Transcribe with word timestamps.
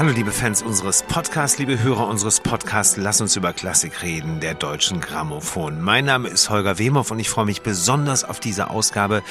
Hallo 0.00 0.12
liebe 0.12 0.32
Fans 0.32 0.62
unseres 0.62 1.02
Podcasts, 1.02 1.58
liebe 1.58 1.82
Hörer 1.82 2.08
unseres 2.08 2.40
Podcasts, 2.40 2.96
lass 2.96 3.20
uns 3.20 3.36
über 3.36 3.52
Klassik 3.52 4.00
reden, 4.00 4.40
der 4.40 4.54
deutschen 4.54 4.98
Grammophon. 4.98 5.82
Mein 5.82 6.06
Name 6.06 6.28
ist 6.28 6.48
Holger 6.48 6.78
Wemhoff 6.78 7.10
und 7.10 7.18
ich 7.18 7.28
freue 7.28 7.44
mich 7.44 7.60
besonders 7.60 8.24
auf 8.24 8.40
diese 8.40 8.70
Ausgabe, 8.70 9.22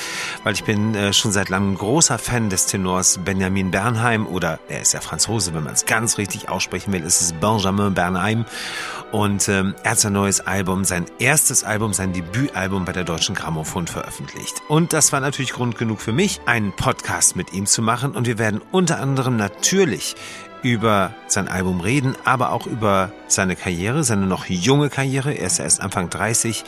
weil 0.44 0.54
ich 0.54 0.66
bin 0.66 0.94
äh, 0.94 1.12
schon 1.12 1.32
seit 1.32 1.50
langem 1.50 1.76
großer 1.76 2.20
Fan 2.20 2.52
des 2.52 2.68
Tenors 2.68 3.18
Benjamin 3.26 3.72
Bernheim 3.72 4.28
oder 4.28 4.60
er 4.70 4.82
ist 4.82 4.94
ja 4.94 5.02
Franzose, 5.02 5.56
wenn 5.56 5.64
man 5.64 5.74
es 5.74 5.88
ganz 5.88 6.20
richtig 6.20 6.50
aussprechen 6.50 6.94
will, 6.94 7.02
ist 7.02 7.20
es 7.20 7.34
Benjamin 7.34 7.96
Bernheim 7.96 8.46
und 9.12 9.50
ähm, 9.50 9.74
er 9.82 9.92
hat 9.92 10.00
sein 10.00 10.14
neues 10.14 10.40
Album, 10.40 10.86
sein 10.86 11.08
erstes 11.18 11.64
Album, 11.64 11.94
sein 11.94 12.14
Debütalbum 12.14 12.86
bei 12.86 12.92
der 12.92 13.06
Deutschen 13.06 13.34
Grammophon 13.34 13.88
veröffentlicht. 13.88 14.62
Und 14.68 14.94
das 14.94 15.12
war 15.14 15.20
natürlich 15.20 15.52
Grund 15.52 15.80
genug 15.80 16.00
für 16.00 16.14
mich, 16.14 16.42
einen 16.46 16.74
Podcast 16.74 17.36
mit 17.36 17.54
ihm 17.54 17.66
zu 17.66 17.82
machen 17.82 18.12
und 18.12 18.28
wir 18.28 18.38
werden 18.38 18.62
unter 18.72 19.00
anderem 19.00 19.36
natürlich 19.36 20.16
über 20.62 21.14
sein 21.28 21.48
Album 21.48 21.82
reden, 21.82 22.16
aber 22.26 22.52
auch 22.52 22.68
über 22.68 23.12
seine 23.28 23.56
Karriere, 23.56 24.04
seine 24.04 24.26
noch 24.26 24.46
junge 24.46 24.90
Karriere. 24.90 25.34
Er 25.34 25.48
ist 25.48 25.60
erst 25.60 25.82
Anfang 25.82 26.10
30. 26.10 26.64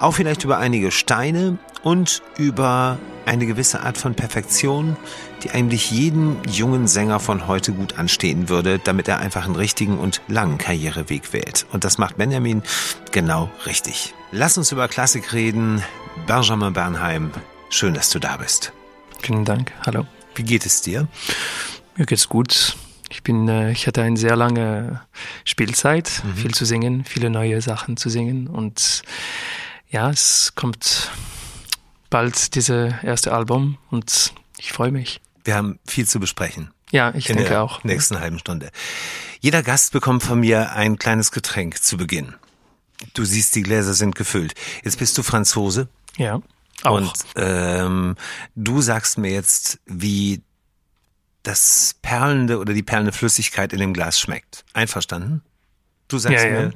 Auch 0.00 0.14
vielleicht 0.14 0.44
über 0.44 0.58
einige 0.58 0.90
Steine 0.90 1.58
und 1.82 2.22
über 2.36 2.98
eine 3.26 3.46
gewisse 3.46 3.80
Art 3.80 3.98
von 3.98 4.14
Perfektion, 4.14 4.96
die 5.42 5.50
eigentlich 5.50 5.90
jeden 5.90 6.36
jungen 6.48 6.86
Sänger 6.86 7.20
von 7.20 7.46
heute 7.46 7.72
gut 7.72 7.98
anstehen 7.98 8.48
würde, 8.48 8.78
damit 8.78 9.08
er 9.08 9.18
einfach 9.18 9.44
einen 9.44 9.56
richtigen 9.56 9.98
und 9.98 10.22
langen 10.28 10.58
Karriereweg 10.58 11.32
wählt. 11.32 11.66
Und 11.72 11.84
das 11.84 11.98
macht 11.98 12.16
Benjamin 12.16 12.62
genau 13.10 13.50
richtig. 13.66 14.14
Lass 14.32 14.56
uns 14.56 14.72
über 14.72 14.88
Klassik 14.88 15.32
reden. 15.32 15.82
Benjamin 16.26 16.72
Bernheim, 16.72 17.30
schön, 17.70 17.94
dass 17.94 18.10
du 18.10 18.18
da 18.18 18.36
bist. 18.36 18.72
Vielen 19.20 19.44
Dank. 19.44 19.72
Hallo. 19.84 20.06
Wie 20.34 20.44
geht 20.44 20.64
es 20.64 20.80
dir? 20.82 21.08
Mir 21.96 22.06
geht's 22.06 22.28
gut. 22.28 22.76
Ich 23.08 23.22
bin, 23.22 23.48
äh, 23.48 23.72
ich 23.72 23.86
hatte 23.86 24.02
eine 24.02 24.16
sehr 24.16 24.36
lange 24.36 25.00
Spielzeit, 25.44 26.22
mhm. 26.24 26.34
viel 26.34 26.54
zu 26.54 26.64
singen, 26.64 27.04
viele 27.04 27.30
neue 27.30 27.60
Sachen 27.60 27.96
zu 27.96 28.08
singen 28.08 28.46
und 28.46 29.02
ja, 29.90 30.10
es 30.10 30.52
kommt 30.54 31.10
bald 32.10 32.54
dieses 32.54 32.92
erste 33.02 33.32
Album 33.32 33.78
und 33.90 34.32
ich 34.58 34.72
freue 34.72 34.92
mich. 34.92 35.20
Wir 35.44 35.54
haben 35.54 35.78
viel 35.86 36.06
zu 36.06 36.20
besprechen. 36.20 36.70
Ja, 36.90 37.14
ich 37.14 37.28
in 37.28 37.36
denke 37.36 37.50
der 37.50 37.62
auch. 37.62 37.84
Nächsten 37.84 38.18
halben 38.20 38.38
Stunde. 38.38 38.70
Jeder 39.40 39.62
Gast 39.62 39.92
bekommt 39.92 40.22
von 40.22 40.40
mir 40.40 40.72
ein 40.72 40.98
kleines 40.98 41.32
Getränk 41.32 41.82
zu 41.82 41.96
Beginn. 41.96 42.34
Du 43.14 43.24
siehst, 43.24 43.54
die 43.54 43.62
Gläser 43.62 43.94
sind 43.94 44.14
gefüllt. 44.14 44.54
Jetzt 44.84 44.98
bist 44.98 45.16
du 45.16 45.22
Franzose. 45.22 45.88
Ja. 46.16 46.40
Auch. 46.82 46.96
Und 46.96 47.12
ähm, 47.36 48.16
du 48.54 48.80
sagst 48.80 49.18
mir 49.18 49.30
jetzt, 49.30 49.80
wie 49.86 50.42
das 51.48 51.94
perlende 52.02 52.58
oder 52.58 52.74
die 52.74 52.82
perlende 52.82 53.12
Flüssigkeit 53.12 53.72
in 53.72 53.78
dem 53.80 53.94
Glas 53.94 54.20
schmeckt. 54.20 54.64
Einverstanden? 54.74 55.42
Du 56.08 56.18
sagst 56.18 56.44
ja, 56.44 56.50
mir. 56.50 56.62
ja. 56.62 56.70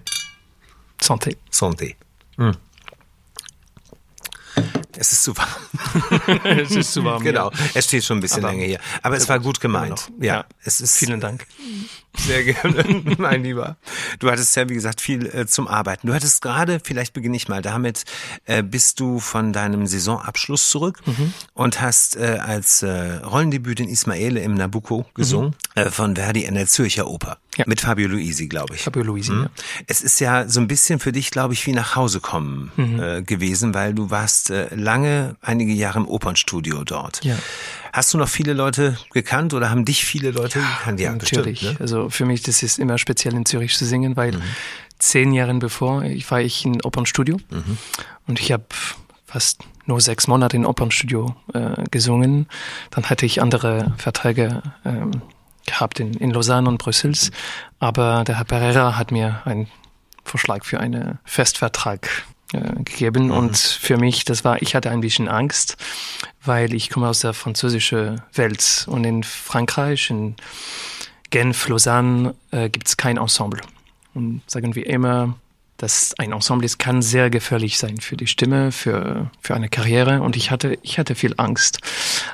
Santé. 1.00 1.36
Santé. 1.52 1.96
Mm. 2.36 2.52
Es 4.96 5.12
ist 5.12 5.24
zu 5.24 5.36
warm. 5.36 5.48
es 6.44 6.70
ist 6.70 6.92
zu 6.92 7.04
warm. 7.04 7.22
Genau. 7.24 7.50
Ja. 7.50 7.58
Es 7.74 7.86
steht 7.86 8.04
schon 8.04 8.18
ein 8.18 8.20
bisschen 8.20 8.44
Aber 8.44 8.52
länger 8.52 8.64
hier. 8.64 8.80
Aber 9.02 9.16
es 9.16 9.28
war 9.28 9.40
gut 9.40 9.60
gemeint. 9.60 10.10
Ja, 10.20 10.26
Ja. 10.36 10.44
es 10.64 10.80
ist 10.80 10.96
Vielen 10.96 11.20
Dank. 11.20 11.46
Sehr 12.16 12.44
gerne, 12.44 12.84
mein 13.18 13.42
Lieber. 13.42 13.76
Du 14.18 14.30
hattest 14.30 14.54
ja, 14.56 14.68
wie 14.68 14.74
gesagt, 14.74 15.00
viel 15.00 15.26
äh, 15.26 15.46
zum 15.46 15.66
Arbeiten. 15.68 16.06
Du 16.06 16.14
hattest 16.14 16.42
gerade, 16.42 16.80
vielleicht 16.82 17.12
beginne 17.14 17.36
ich 17.36 17.48
mal 17.48 17.62
damit, 17.62 18.04
äh, 18.44 18.62
bist 18.62 19.00
du 19.00 19.18
von 19.18 19.52
deinem 19.52 19.86
Saisonabschluss 19.86 20.68
zurück 20.70 21.00
Mhm. 21.06 21.32
und 21.54 21.80
hast 21.80 22.16
äh, 22.16 22.38
als 22.40 22.82
äh, 22.82 23.14
Rollendebüt 23.24 23.80
in 23.80 23.88
Ismaele 23.88 24.40
im 24.40 24.54
Nabucco 24.54 25.06
gesungen, 25.14 25.54
äh, 25.74 25.90
von 25.90 26.14
Verdi 26.16 26.44
in 26.44 26.54
der 26.54 26.66
Zürcher 26.66 27.06
Oper. 27.08 27.30
Mhm. 27.30 27.42
Ja. 27.58 27.64
Mit 27.66 27.80
Fabio 27.82 28.08
Luisi, 28.08 28.48
glaube 28.48 28.74
ich. 28.76 28.82
Fabio 28.82 29.02
Luisi, 29.02 29.32
Mhm. 29.32 29.42
ja. 29.44 29.50
Es 29.86 30.00
ist 30.00 30.20
ja 30.20 30.48
so 30.48 30.60
ein 30.60 30.68
bisschen 30.68 30.98
für 31.00 31.12
dich, 31.12 31.30
glaube 31.30 31.52
ich, 31.54 31.66
wie 31.66 31.72
nach 31.72 31.96
Hause 31.96 32.20
kommen 32.20 32.70
Mhm. 32.76 33.00
äh, 33.00 33.22
gewesen, 33.22 33.74
weil 33.74 33.92
du 33.94 34.10
warst 34.10 34.50
äh, 34.50 34.74
lange, 34.74 35.36
einige 35.42 35.72
Jahre 35.72 35.98
im 35.98 36.08
Opernstudio 36.08 36.84
dort. 36.84 37.22
Ja. 37.24 37.36
Hast 37.92 38.14
du 38.14 38.18
noch 38.18 38.28
viele 38.28 38.54
Leute 38.54 38.96
gekannt 39.12 39.52
oder 39.52 39.68
haben 39.70 39.84
dich 39.84 40.04
viele 40.04 40.30
Leute 40.30 40.60
gekannt? 40.60 40.98
Ja, 41.00 41.12
Natürlich. 41.12 41.60
bestimmt. 41.60 41.62
Ne? 41.62 41.70
Mhm. 41.78 41.82
Also 41.82 42.08
für 42.10 42.24
mich, 42.24 42.42
das 42.42 42.62
ist 42.62 42.78
immer 42.78 42.96
speziell 42.98 43.34
in 43.34 43.44
Zürich 43.44 43.76
zu 43.76 43.84
singen, 43.84 44.16
weil 44.16 44.40
zehn 44.98 45.32
Jahre 45.32 45.52
bevor 45.54 46.02
ich 46.04 46.30
war 46.30 46.40
ich 46.40 46.64
in 46.64 46.80
Opernstudio 46.82 47.36
Mhm. 47.50 47.76
und 48.26 48.40
ich 48.40 48.50
habe 48.52 48.64
fast 49.26 49.60
nur 49.86 50.00
sechs 50.00 50.26
Monate 50.28 50.56
in 50.56 50.64
Opernstudio 50.64 51.34
äh, 51.54 51.84
gesungen. 51.90 52.46
Dann 52.90 53.04
hatte 53.10 53.26
ich 53.26 53.42
andere 53.42 53.92
Verträge 53.98 54.62
ähm, 54.84 55.22
gehabt 55.66 56.00
in, 56.00 56.14
in 56.14 56.30
Lausanne 56.30 56.68
und 56.68 56.78
Brüssels, 56.78 57.30
aber 57.78 58.24
der 58.24 58.38
Herr 58.38 58.44
Pereira 58.44 58.96
hat 58.96 59.10
mir 59.12 59.42
einen 59.44 59.66
Vorschlag 60.24 60.64
für 60.64 60.78
einen 60.80 61.18
Festvertrag 61.24 62.08
äh, 62.52 62.82
gegeben 62.82 63.30
und 63.30 63.56
für 63.56 63.96
mich, 63.96 64.24
das 64.24 64.44
war, 64.44 64.60
ich 64.62 64.74
hatte 64.74 64.90
ein 64.90 65.00
bisschen 65.00 65.28
Angst, 65.28 65.76
weil 66.44 66.74
ich 66.74 66.90
komme 66.90 67.08
aus 67.08 67.20
der 67.20 67.34
französischen 67.34 68.22
Welt 68.34 68.86
und 68.88 69.04
in 69.04 69.22
Frankreich, 69.22 70.10
in 70.10 70.36
Genf, 71.30 71.68
Lausanne 71.68 72.34
äh, 72.50 72.68
gibt 72.68 72.88
es 72.88 72.96
kein 72.96 73.16
Ensemble. 73.16 73.60
Und 74.14 74.42
sagen 74.46 74.74
wir 74.74 74.86
immer, 74.86 75.34
dass 75.78 76.14
ein 76.18 76.32
Ensemble 76.32 76.64
ist, 76.64 76.78
kann 76.78 77.02
sehr 77.02 77.30
gefährlich 77.30 77.78
sein 77.78 77.98
für 77.98 78.16
die 78.16 78.28
Stimme, 78.28 78.70
für, 78.70 79.30
für 79.40 79.54
eine 79.54 79.68
Karriere. 79.68 80.22
Und 80.22 80.36
ich 80.36 80.50
hatte, 80.50 80.78
ich 80.82 80.98
hatte 80.98 81.14
viel 81.14 81.34
Angst. 81.38 81.78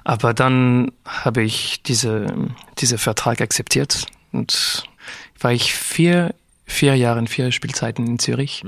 Aber 0.05 0.35
dann 0.35 0.93
habe 1.07 1.43
ich 1.43 1.83
diese, 1.83 2.27
diese 2.79 2.99
Vertrag 2.99 3.41
akzeptiert 3.41 4.07
und 4.33 4.85
war 5.41 5.53
ich 5.53 5.73
vier, 5.73 6.35
vier 6.69 6.95
Jahre, 6.95 7.27
vier 7.27 7.51
Spielzeiten 7.51 8.07
in 8.07 8.19
Zürich, 8.21 8.63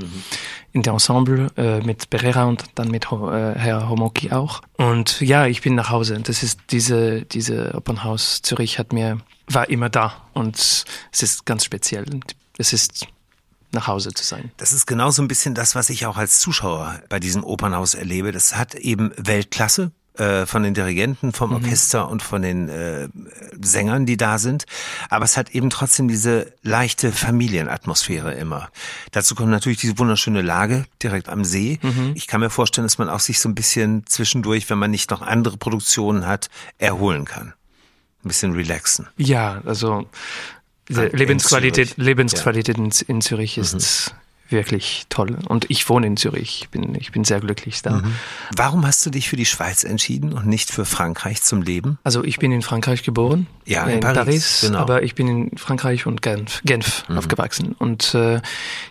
in 0.73 0.83
der 0.83 0.95
Ensemble 0.95 1.49
äh, 1.57 1.81
mit 1.81 2.11
Pereira 2.11 2.45
und 2.45 2.65
dann 2.75 2.91
mit 2.91 3.11
Ho- 3.13 3.31
äh, 3.31 3.55
Herr 3.57 3.89
Homoki 3.89 4.33
auch. 4.33 4.63
Und 4.77 5.21
ja, 5.21 5.47
ich 5.47 5.61
bin 5.61 5.77
nach 5.77 5.91
Hause. 5.91 6.19
Das 6.21 6.43
ist 6.43 6.59
diese, 6.71 7.23
diese 7.27 7.75
Open 7.75 8.03
House 8.03 8.43
Zürich 8.43 8.79
hat 8.79 8.93
mir, 8.93 9.19
war 9.47 9.69
immer 9.69 9.91
da 9.91 10.15
und 10.33 10.57
es 10.57 10.85
ist 11.13 11.47
ganz 11.47 11.65
speziell. 11.65 12.07
Es 12.59 12.73
ist 12.73 13.07
nach 13.73 13.87
Hause 13.87 14.13
zu 14.13 14.25
sein. 14.25 14.51
Das 14.57 14.73
ist 14.73 14.87
genau 14.87 15.11
so 15.11 15.23
ein 15.23 15.29
bisschen 15.29 15.55
das, 15.55 15.77
was 15.77 15.91
ich 15.91 16.07
auch 16.07 16.17
als 16.17 16.41
Zuschauer 16.41 17.01
bei 17.09 17.21
diesem 17.21 17.45
Opernhaus 17.45 17.95
erlebe. 17.95 18.33
Das 18.33 18.57
hat 18.57 18.75
eben 18.75 19.13
Weltklasse 19.17 19.93
äh, 20.21 20.47
von 20.47 20.63
den 20.63 20.75
Dirigenten, 20.75 21.33
vom 21.33 21.53
Orchester 21.53 22.09
und 22.09 22.23
von 22.23 22.43
den 22.43 22.69
äh, 22.69 23.09
Sängern, 23.61 24.07
die 24.07 24.17
da 24.17 24.39
sind. 24.39 24.67
Aber 25.09 25.25
es 25.25 25.37
hat 25.37 25.51
eben 25.51 25.71
trotzdem 25.71 26.09
diese 26.09 26.53
leichte 26.63 27.11
Familienatmosphäre 27.11 28.35
immer. 28.35 28.69
Dazu 29.13 29.35
kommt 29.35 29.51
natürlich 29.51 29.79
diese 29.79 29.99
wunderschöne 29.99 30.43
Lage 30.43 30.85
direkt 31.03 31.29
am 31.29 31.45
See. 31.45 31.79
Ich 32.15 32.27
kann 32.27 32.41
mir 32.41 32.51
vorstellen, 32.51 32.85
dass 32.85 32.99
man 32.99 33.09
auch 33.09 33.21
sich 33.21 33.41
so 33.41 33.49
ein 33.49 33.55
bisschen 33.55 34.05
zwischendurch, 34.07 34.69
wenn 34.71 34.79
man 34.79 34.91
nicht 34.91 35.11
noch 35.11 35.23
andere 35.23 35.57
Produktionen 35.57 36.27
hat, 36.27 36.49
erholen 36.79 37.25
kann. 37.25 37.55
Ein 38.23 38.29
bisschen 38.29 38.53
relaxen. 38.53 39.09
Ja, 39.17 39.63
also 39.65 40.07
Ah, 40.97 41.03
in 41.03 41.17
Lebensqualität. 41.17 41.97
Lebensqualität 41.99 42.77
in, 42.77 42.91
in 43.07 43.21
Zürich 43.21 43.59
ist 43.59 44.15
wirklich 44.53 45.07
toll. 45.09 45.37
Und 45.49 45.67
ich 45.69 45.89
wohne 45.89 46.07
in 46.07 46.17
Zürich. 46.17 46.61
Ich 46.63 46.69
bin, 46.71 46.95
ich 46.95 47.13
bin 47.13 47.25
sehr 47.25 47.41
glücklich 47.41 47.83
da. 47.83 48.03
Warum 48.57 48.87
hast 48.87 49.05
du 49.07 49.11
dich 49.11 49.29
für 49.29 49.37
die 49.37 49.47
Schweiz 49.47 49.85
entschieden 49.85 50.33
und 50.33 50.47
nicht 50.47 50.71
für 50.71 50.85
Frankreich 50.85 51.43
zum 51.43 51.63
Leben? 51.63 51.99
Also 52.05 52.25
ich 52.25 52.39
bin 52.39 52.53
in 52.53 52.63
Frankreich 52.63 53.03
geboren, 53.03 53.47
Ja, 53.67 53.87
äh, 53.87 53.95
in 53.95 54.01
Paris, 54.01 54.61
genau. 54.63 54.79
Mhm. 54.79 54.83
aber 54.83 55.03
ich 55.03 55.15
bin 55.15 55.29
in 55.29 55.57
Frankreich 55.59 56.07
und 56.07 56.23
Genf, 56.23 56.61
Genf 56.65 57.05
aufgewachsen 57.09 57.73
und 57.79 58.15
äh, 58.15 58.41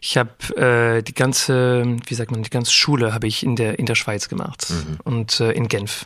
ich 0.01 0.17
habe 0.17 0.31
äh, 0.57 1.01
die 1.03 1.13
ganze, 1.13 1.85
wie 2.07 2.13
sagt 2.15 2.31
man, 2.31 2.43
die 2.43 2.49
ganze 2.49 2.71
Schule 2.71 3.13
habe 3.13 3.27
ich 3.27 3.43
in 3.43 3.55
der 3.55 3.79
in 3.79 3.85
der 3.85 3.95
Schweiz 3.95 4.29
gemacht 4.29 4.67
Mhm. 4.69 4.97
und 5.03 5.39
äh, 5.39 5.51
in 5.51 5.67
Genf. 5.67 6.05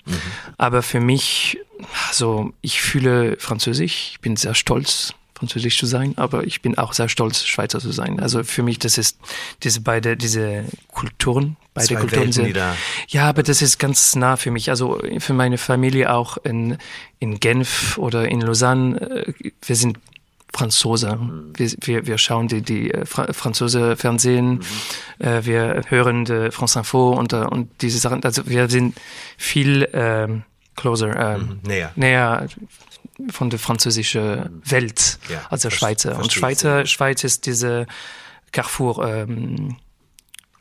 Aber 0.58 0.82
für 0.84 1.00
mich, 1.00 1.58
also 2.08 2.54
ich 2.62 2.82
fühle 2.82 3.36
Französisch, 3.40 4.12
ich 4.14 4.20
bin 4.22 4.36
sehr 4.36 4.56
stolz 4.56 5.14
Französisch 5.44 5.78
zu 5.78 5.86
sein, 5.86 6.14
aber 6.18 6.46
ich 6.46 6.62
bin 6.62 6.78
auch 6.78 6.94
sehr 6.94 7.10
stolz, 7.10 7.44
Schweizer 7.44 7.80
zu 7.80 7.92
sein. 7.92 8.20
Also 8.20 8.44
für 8.44 8.64
mich, 8.64 8.80
das 8.80 8.98
ist 8.98 9.18
diese 9.64 9.82
beide, 9.82 10.16
diese 10.16 10.64
Kulturen, 10.94 11.58
beide 11.74 11.88
Zwei 11.88 11.96
Kulturen 11.96 12.20
Welten, 12.22 12.34
sind, 12.34 12.56
da- 12.56 12.76
ja, 13.10 13.28
aber 13.28 13.44
das 13.44 13.62
ist 13.62 13.78
ganz 13.78 14.16
nah 14.16 14.38
für 14.38 14.52
mich. 14.52 14.70
Also 14.70 15.00
für 15.20 15.34
meine 15.34 15.58
Familie 15.58 16.14
auch 16.14 16.38
in, 16.38 16.78
in 17.20 17.40
Genf 17.40 17.98
oder 17.98 18.30
in 18.30 18.40
Lausanne. 18.42 19.02
äh, 19.02 19.34
Wir 19.66 19.76
sind 19.76 20.00
Franzose. 20.54 21.20
Wir, 21.58 21.72
wir, 21.82 22.06
wir 22.08 22.18
schauen 22.20 22.48
die, 22.48 22.62
die 22.62 22.92
äh, 22.92 23.06
Fra 23.06 23.34
Franzose 23.34 23.96
Fernsehen, 23.98 24.62
äh, 25.20 25.42
wir 25.44 25.82
hören 25.90 26.26
die 26.26 26.52
France 26.52 26.78
Info 26.80 27.10
und, 27.12 27.34
äh, 27.34 27.38
und 27.38 27.70
diese 27.82 27.98
Sachen. 27.98 28.24
Also 28.24 28.48
wir 28.48 28.70
sind 28.70 28.96
viel 29.38 29.90
ähm, 29.94 30.44
closer, 30.76 31.36
ähm, 31.36 31.60
Näher. 31.68 31.92
näher 31.96 32.48
von 33.32 33.50
der 33.50 33.60
französischen 33.60 34.62
Welt 34.66 35.20
Ja, 35.30 35.42
als 35.50 35.62
der 35.64 35.72
ver- 35.72 35.78
Schweizer. 35.78 36.18
Und 36.18 36.32
Schweizer, 36.34 36.86
Schweiz 36.86 37.24
ist 37.24 37.46
diese 37.46 37.86
Carrefour 38.52 39.06
ähm, 39.08 39.78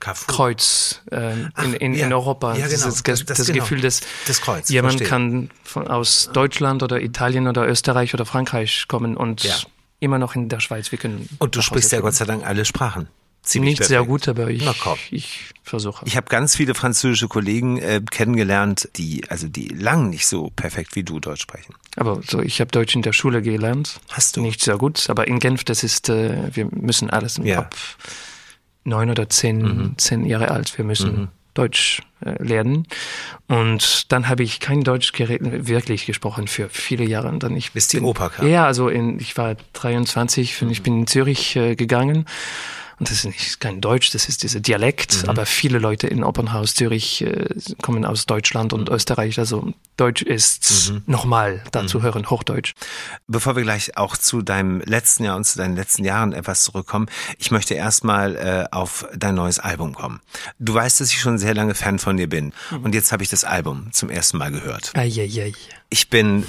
Carrefour. 0.01 0.35
Kreuz 0.35 1.01
ähm, 1.13 1.53
in, 1.63 1.75
in, 1.75 1.95
ja. 1.95 2.07
in 2.07 2.13
Europa. 2.13 2.57
Ja, 2.57 2.67
genau. 2.67 2.87
Das, 2.87 3.03
Das- 3.03 3.25
das, 3.25 3.25
das 3.39 3.47
genau. 3.47 3.61
Gefühl, 3.61 3.81
dass 3.81 4.01
Das 4.27 4.41
Kreuz, 4.41 4.69
jemand 4.69 4.95
verstehe. 4.95 5.09
kann 5.09 5.51
von, 5.63 5.87
aus 5.89 6.31
Deutschland 6.33 6.83
oder 6.83 7.01
Italien 7.01 7.47
oder 7.47 7.69
Österreich 7.69 8.13
oder 8.13 8.27
Frankreich 8.27 8.87
kommen 8.89 9.17
und 9.17 9.47
immer 10.01 10.19
noch 10.19 10.35
in 10.35 10.49
der 10.49 10.59
Schweiz. 10.61 10.91
Wir 10.91 10.99
können 10.99 11.29
Und 11.39 11.55
du 11.55 11.63
sprichst 11.63 11.93
ja 11.93 12.01
Gott 12.01 12.15
sei 12.15 12.25
Dank 12.25 12.45
alle 12.45 12.65
Sprachen. 12.65 13.09
Ziemlich 13.43 13.81
Nicht 13.81 13.89
sehr 13.89 14.05
gut, 14.05 14.29
aber 14.29 14.51
ich, 14.51 14.65
ich 15.11 15.41
versuche. 15.65 16.05
Ich 16.07 16.17
habe 16.17 16.29
ganz 16.29 16.55
viele 16.55 16.75
französische 16.75 17.27
Kollegen 17.27 17.79
äh, 17.79 18.01
kennengelernt, 18.09 18.89
die 18.97 19.29
also 19.31 19.49
die 19.49 19.67
lang 19.69 20.11
nicht 20.11 20.27
so 20.27 20.51
perfekt 20.55 20.95
wie 20.95 21.03
du 21.03 21.19
Deutsch 21.19 21.43
sprechen. 21.43 21.75
Aber 21.97 22.21
so, 22.25 22.41
ich 22.41 22.61
habe 22.61 22.71
Deutsch 22.71 22.95
in 22.95 23.03
der 23.03 23.13
Schule 23.13 23.43
gelernt. 23.43 23.99
Hast 24.11 24.37
du? 24.37 24.43
Nicht 24.43 24.61
sehr 24.61 24.79
gut, 24.79 25.11
aber 25.11 25.27
in 25.27 25.41
Genf, 25.41 25.65
das 25.65 25.83
ist, 25.83 26.09
äh, 26.09 26.55
wir 26.55 26.69
müssen 26.71 27.11
alles 27.11 27.41
Ja. 27.43 27.59
ab 27.61 27.75
neun 28.85 29.11
oder 29.11 29.29
zehn, 29.29 29.95
zehn 29.97 30.25
Jahre 30.25 30.51
alt, 30.51 30.77
wir 30.79 30.85
müssen 30.85 31.29
Deutsch 31.55 32.01
äh, 32.25 32.43
lernen. 32.43 32.87
Und 33.47 34.11
dann 34.11 34.29
habe 34.29 34.43
ich 34.43 34.61
kein 34.61 34.83
Deutsch 34.83 35.13
geredet, 35.13 35.67
wirklich 35.69 36.07
gesprochen 36.07 36.49
für 36.49 36.69
viele 36.69 37.05
Jahre. 37.05 37.29
Und 37.29 37.43
dann 37.43 37.57
ich 37.57 37.73
Bis 37.73 37.89
die 37.89 38.01
Oper 38.01 38.31
kam. 38.31 38.49
Ja, 38.49 38.67
also 38.67 38.89
in, 38.89 39.19
ich 39.21 39.37
war 39.37 39.57
23 39.75 40.63
und 40.63 40.71
ich 40.71 40.83
bin 40.83 41.01
in 41.01 41.07
Zürich 41.07 41.57
äh, 41.57 41.75
gegangen. 41.77 42.27
Das 43.03 43.11
ist 43.11 43.25
nicht 43.25 43.61
kein 43.61 43.81
Deutsch, 43.81 44.11
das 44.11 44.29
ist 44.29 44.43
dieser 44.45 44.61
Dialekt, 44.61 45.25
aber 45.29 45.45
viele 45.45 45.79
Leute 45.79 46.07
in 46.07 46.23
Opernhaus 46.23 46.75
Zürich 46.75 47.23
äh, 47.23 47.49
kommen 47.83 48.05
aus 48.05 48.27
Deutschland 48.27 48.73
und 48.73 48.89
Österreich. 48.89 49.39
Also 49.39 49.73
Deutsch 49.97 50.23
ist 50.23 50.93
normal, 51.07 51.63
da 51.73 51.87
zu 51.87 52.03
hören, 52.03 52.31
Hochdeutsch. 52.31 52.75
Bevor 53.27 53.57
wir 53.57 53.65
gleich 53.65 53.97
auch 53.97 54.17
zu 54.17 54.43
deinem 54.43 54.81
letzten 54.81 55.25
Jahr 55.25 55.37
und 55.37 55.45
zu 55.45 55.59
deinen 55.59 55.75
letzten 55.75 56.05
Jahren 56.05 56.33
etwas 56.33 56.63
zurückkommen, 56.63 57.07
ich 57.39 57.51
möchte 57.51 57.75
erstmal 57.75 58.37
äh, 58.37 58.65
auf 58.71 59.07
dein 59.17 59.35
neues 59.35 59.59
Album 59.59 59.95
kommen. 59.95 60.21
Du 60.61 60.75
weißt, 60.75 61.01
dass 61.01 61.11
ich 61.11 61.21
schon 61.21 61.39
sehr 61.39 61.55
lange 61.55 61.75
Fan 61.75 61.99
von 61.99 62.17
dir 62.17 62.29
bin. 62.29 62.53
Und 62.83 62.95
jetzt 62.95 63.11
habe 63.11 63.23
ich 63.23 63.29
das 63.29 63.45
Album 63.45 63.93
zum 63.93 64.11
ersten 64.11 64.39
Mal 64.39 64.53
gehört. 64.53 64.93
Eieiei. 64.95 65.53
Ich 65.91 66.09
bin 66.09 66.47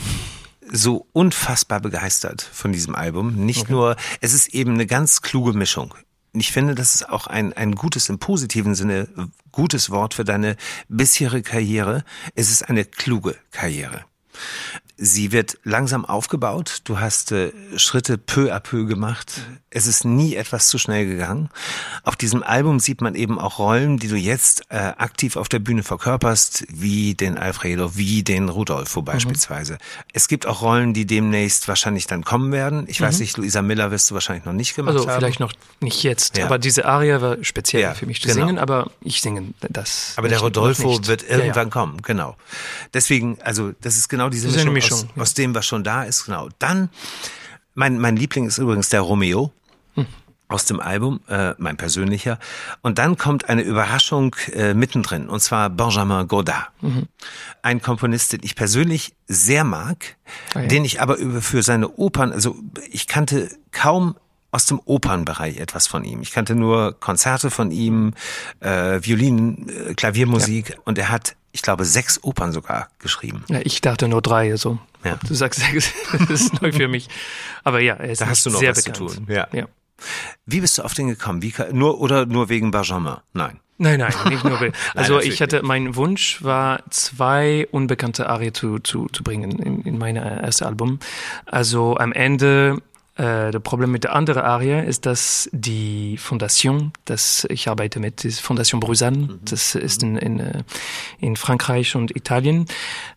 so 0.71 1.07
unfassbar 1.13 1.79
begeistert 1.79 2.41
von 2.41 2.71
diesem 2.71 2.95
Album. 2.95 3.35
Nicht 3.35 3.69
nur, 3.69 3.95
es 4.21 4.33
ist 4.33 4.53
eben 4.53 4.73
eine 4.73 4.88
ganz 4.88 5.21
kluge 5.21 5.53
Mischung. 5.53 5.94
Ich 6.35 6.51
finde, 6.51 6.74
das 6.74 6.95
ist 6.95 7.09
auch 7.09 7.27
ein, 7.27 7.53
ein 7.53 7.75
gutes, 7.75 8.09
im 8.09 8.18
positiven 8.18 8.74
Sinne, 8.74 9.07
gutes 9.51 9.91
Wort 9.91 10.15
für 10.15 10.24
deine 10.24 10.57
bisherige 10.89 11.44
Karriere. 11.44 12.03
Es 12.33 12.50
ist 12.50 12.63
eine 12.63 12.85
kluge 12.85 13.35
Karriere. 13.51 14.03
Sie 15.05 15.33
wird 15.33 15.57
langsam 15.65 16.05
aufgebaut. 16.05 16.79
Du 16.85 16.97
hast 16.97 17.33
äh, 17.33 17.51
Schritte 17.75 18.17
peu 18.17 18.53
à 18.55 18.61
peu 18.61 18.85
gemacht. 18.85 19.41
Es 19.69 19.85
ist 19.85 20.05
nie 20.05 20.35
etwas 20.35 20.67
zu 20.67 20.77
schnell 20.77 21.05
gegangen. 21.05 21.50
Auf 22.03 22.15
diesem 22.15 22.41
Album 22.41 22.79
sieht 22.79 23.01
man 23.01 23.13
eben 23.15 23.38
auch 23.39 23.59
Rollen, 23.59 23.97
die 23.97 24.07
du 24.07 24.15
jetzt 24.15 24.61
äh, 24.69 24.77
aktiv 24.77 25.35
auf 25.35 25.50
der 25.50 25.59
Bühne 25.59 25.83
verkörperst, 25.83 26.65
wie 26.69 27.15
den 27.15 27.38
Alfredo, 27.38 27.97
wie 27.97 28.23
den 28.23 28.47
Rudolfo 28.47 29.01
beispielsweise. 29.01 29.77
Es 30.13 30.29
gibt 30.29 30.45
auch 30.45 30.61
Rollen, 30.61 30.94
die 30.94 31.05
demnächst 31.05 31.67
wahrscheinlich 31.67 32.07
dann 32.07 32.23
kommen 32.23 32.53
werden. 32.53 32.85
Ich 32.88 33.01
weiß 33.01 33.19
nicht, 33.19 33.35
Luisa 33.35 33.61
Miller 33.61 33.91
wirst 33.91 34.09
du 34.09 34.13
wahrscheinlich 34.13 34.45
noch 34.45 34.53
nicht 34.53 34.73
gemacht 34.75 34.95
Also 34.95 35.09
haben. 35.09 35.17
vielleicht 35.19 35.39
noch 35.41 35.51
nicht 35.81 36.03
jetzt, 36.03 36.38
Ja. 36.38 36.45
aber 36.45 36.59
diese 36.59 36.85
Aria 36.85 37.19
war 37.21 37.38
speziell 37.44 37.81
Ja, 37.81 37.94
für 37.94 38.05
mich 38.05 38.21
zu 38.21 38.27
genau. 38.29 38.45
singen, 38.45 38.59
aber 38.59 38.89
ich 39.01 39.19
singe 39.21 39.53
das. 39.69 40.13
Aber 40.15 40.29
der 40.29 40.38
nicht- 40.38 40.45
Rodolfo 40.45 40.89
nicht. 40.91 41.07
wird 41.07 41.23
irgendwann 41.27 41.67
ja. 41.67 41.71
kommen, 41.71 41.97
genau. 42.03 42.38
Deswegen, 42.94 43.38
also 43.41 43.73
das 43.81 43.97
ist 43.97 44.07
genau 44.07 44.29
diese 44.29 44.47
Mischung, 44.69 44.92
aus, 44.93 45.07
ja. 45.15 45.21
aus 45.21 45.33
dem, 45.33 45.55
was 45.55 45.65
schon 45.65 45.83
da 45.83 46.03
ist, 46.03 46.25
genau. 46.25 46.49
Dann, 46.59 46.89
mein, 47.73 47.99
mein 47.99 48.15
Liebling 48.15 48.47
ist 48.47 48.57
übrigens 48.57 48.89
der 48.89 49.01
Romeo. 49.01 49.51
Hm. 49.95 50.05
Aus 50.49 50.65
dem 50.65 50.79
Album, 50.79 51.21
äh, 51.29 51.55
mein 51.57 51.77
persönlicher. 51.77 52.37
Und 52.81 52.99
dann 52.99 53.17
kommt 53.17 53.49
eine 53.49 53.63
Überraschung 53.63 54.35
äh, 54.51 54.75
mittendrin, 54.75 55.27
und 55.27 55.39
zwar 55.39 55.69
Benjamin 55.71 56.27
Godard. 56.27 56.69
Mhm. 56.81 57.07
Ein 57.63 57.81
Komponist, 57.81 58.33
den 58.33 58.41
ich 58.43 58.55
persönlich 58.55 59.15
sehr 59.27 59.63
mag, 59.63 60.15
Ah, 60.53 60.59
ja. 60.61 60.67
den 60.67 60.85
ich 60.85 61.01
aber 61.01 61.17
über 61.17 61.41
für 61.41 61.63
seine 61.63 61.89
Opern, 61.97 62.31
also 62.31 62.55
ich 62.91 63.07
kannte 63.07 63.49
kaum 63.71 64.15
aus 64.51 64.67
dem 64.67 64.79
Opernbereich 64.85 65.57
etwas 65.57 65.87
von 65.87 66.03
ihm. 66.05 66.21
Ich 66.21 66.31
kannte 66.31 66.53
nur 66.53 66.99
Konzerte 66.99 67.49
von 67.49 67.71
ihm, 67.71 68.13
äh, 68.59 68.99
Violinen, 69.01 69.67
äh, 69.69 69.93
Klaviermusik 69.95 70.77
und 70.85 70.99
er 70.99 71.09
hat, 71.09 71.35
ich 71.53 71.61
glaube, 71.61 71.85
sechs 71.85 72.21
Opern 72.23 72.51
sogar 72.51 72.89
geschrieben. 73.00 73.45
Ja, 73.47 73.59
ich 73.63 73.79
dachte 73.79 74.07
nur 74.07 74.21
drei, 74.21 74.51
also. 74.51 74.79
Ja. 75.05 75.17
Du 75.27 75.33
sagst 75.35 75.59
sechs, 75.61 75.94
das 76.27 76.41
ist 76.41 76.61
neu 76.61 76.71
für 76.71 76.88
mich. 76.88 77.07
Aber 77.63 77.79
ja, 77.79 77.94
er 77.94 78.09
ist 78.11 78.21
Da 78.21 78.27
hast 78.27 78.39
nicht 78.39 78.47
du 78.47 78.50
noch 78.51 78.59
sehr 78.59 78.71
was 78.71 78.83
zu 78.83 78.91
bekannt. 78.91 79.27
tun, 79.27 79.27
ja. 79.33 79.47
ja. 79.53 79.67
Wie 80.45 80.59
bist 80.59 80.77
du 80.77 80.81
auf 80.81 80.94
den 80.95 81.07
gekommen? 81.07 81.41
Wie, 81.41 81.53
nur 81.71 82.01
oder 82.01 82.25
nur 82.25 82.50
wegen 82.50 82.71
Benjamin? 82.71 83.17
Nein. 83.33 83.59
Nein, 83.77 84.00
nein, 84.00 84.13
nicht 84.29 84.44
nur. 84.44 84.59
Also 84.95 85.13
natürlich 85.13 85.35
ich 85.35 85.41
hatte, 85.41 85.61
mein 85.63 85.95
Wunsch 85.95 86.44
war, 86.44 86.81
zwei 86.89 87.67
unbekannte 87.71 88.29
Arien 88.29 88.53
zu, 88.53 88.79
zu, 88.79 89.07
zu 89.11 89.23
bringen 89.23 89.51
in, 89.59 89.81
in 89.81 89.97
mein 89.97 90.15
erstes 90.15 90.65
Album. 90.65 91.00
Also 91.45 91.97
am 91.97 92.11
Ende, 92.13 92.81
äh, 93.15 93.51
das 93.51 93.62
Problem 93.62 93.92
mit 93.92 94.04
der 94.04 94.15
anderen 94.15 94.44
Arie 94.44 94.83
ist, 94.86 95.06
dass 95.06 95.48
die 95.51 96.18
Fondation, 96.18 96.94
das 97.06 97.45
ich 97.50 97.68
arbeite 97.68 98.00
mit, 98.00 98.24
die 98.24 98.31
Fondation 98.31 98.80
Bruzane, 98.80 99.39
das 99.44 99.75
ist 99.75 100.01
in, 100.01 100.18
in, 100.18 100.39
äh, 100.39 100.63
in 101.19 101.36
Frankreich 101.36 101.95
und 101.95 102.15
Italien, 102.15 102.65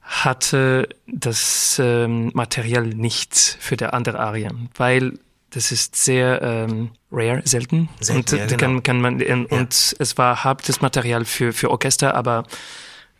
hatte 0.02 0.88
das 1.06 1.80
ähm, 1.82 2.30
Material 2.34 2.86
nicht 2.86 3.34
für 3.36 3.76
die 3.76 3.86
andere 3.86 4.18
Arie, 4.18 4.50
weil 4.76 5.18
das 5.50 5.72
ist 5.72 5.96
sehr 5.96 6.42
ähm, 6.42 6.90
rare, 7.10 7.40
selten. 7.46 7.88
Selten, 8.00 8.18
und 8.18 8.32
ja, 8.32 8.44
äh, 8.44 8.46
genau. 8.48 8.58
kann, 8.58 8.82
kann 8.82 9.00
man, 9.00 9.22
und, 9.22 9.46
und 9.46 9.96
es 9.98 10.18
war 10.18 10.44
hauptes 10.44 10.82
Material 10.82 11.24
für, 11.24 11.54
für 11.54 11.70
Orchester, 11.70 12.14
aber 12.14 12.44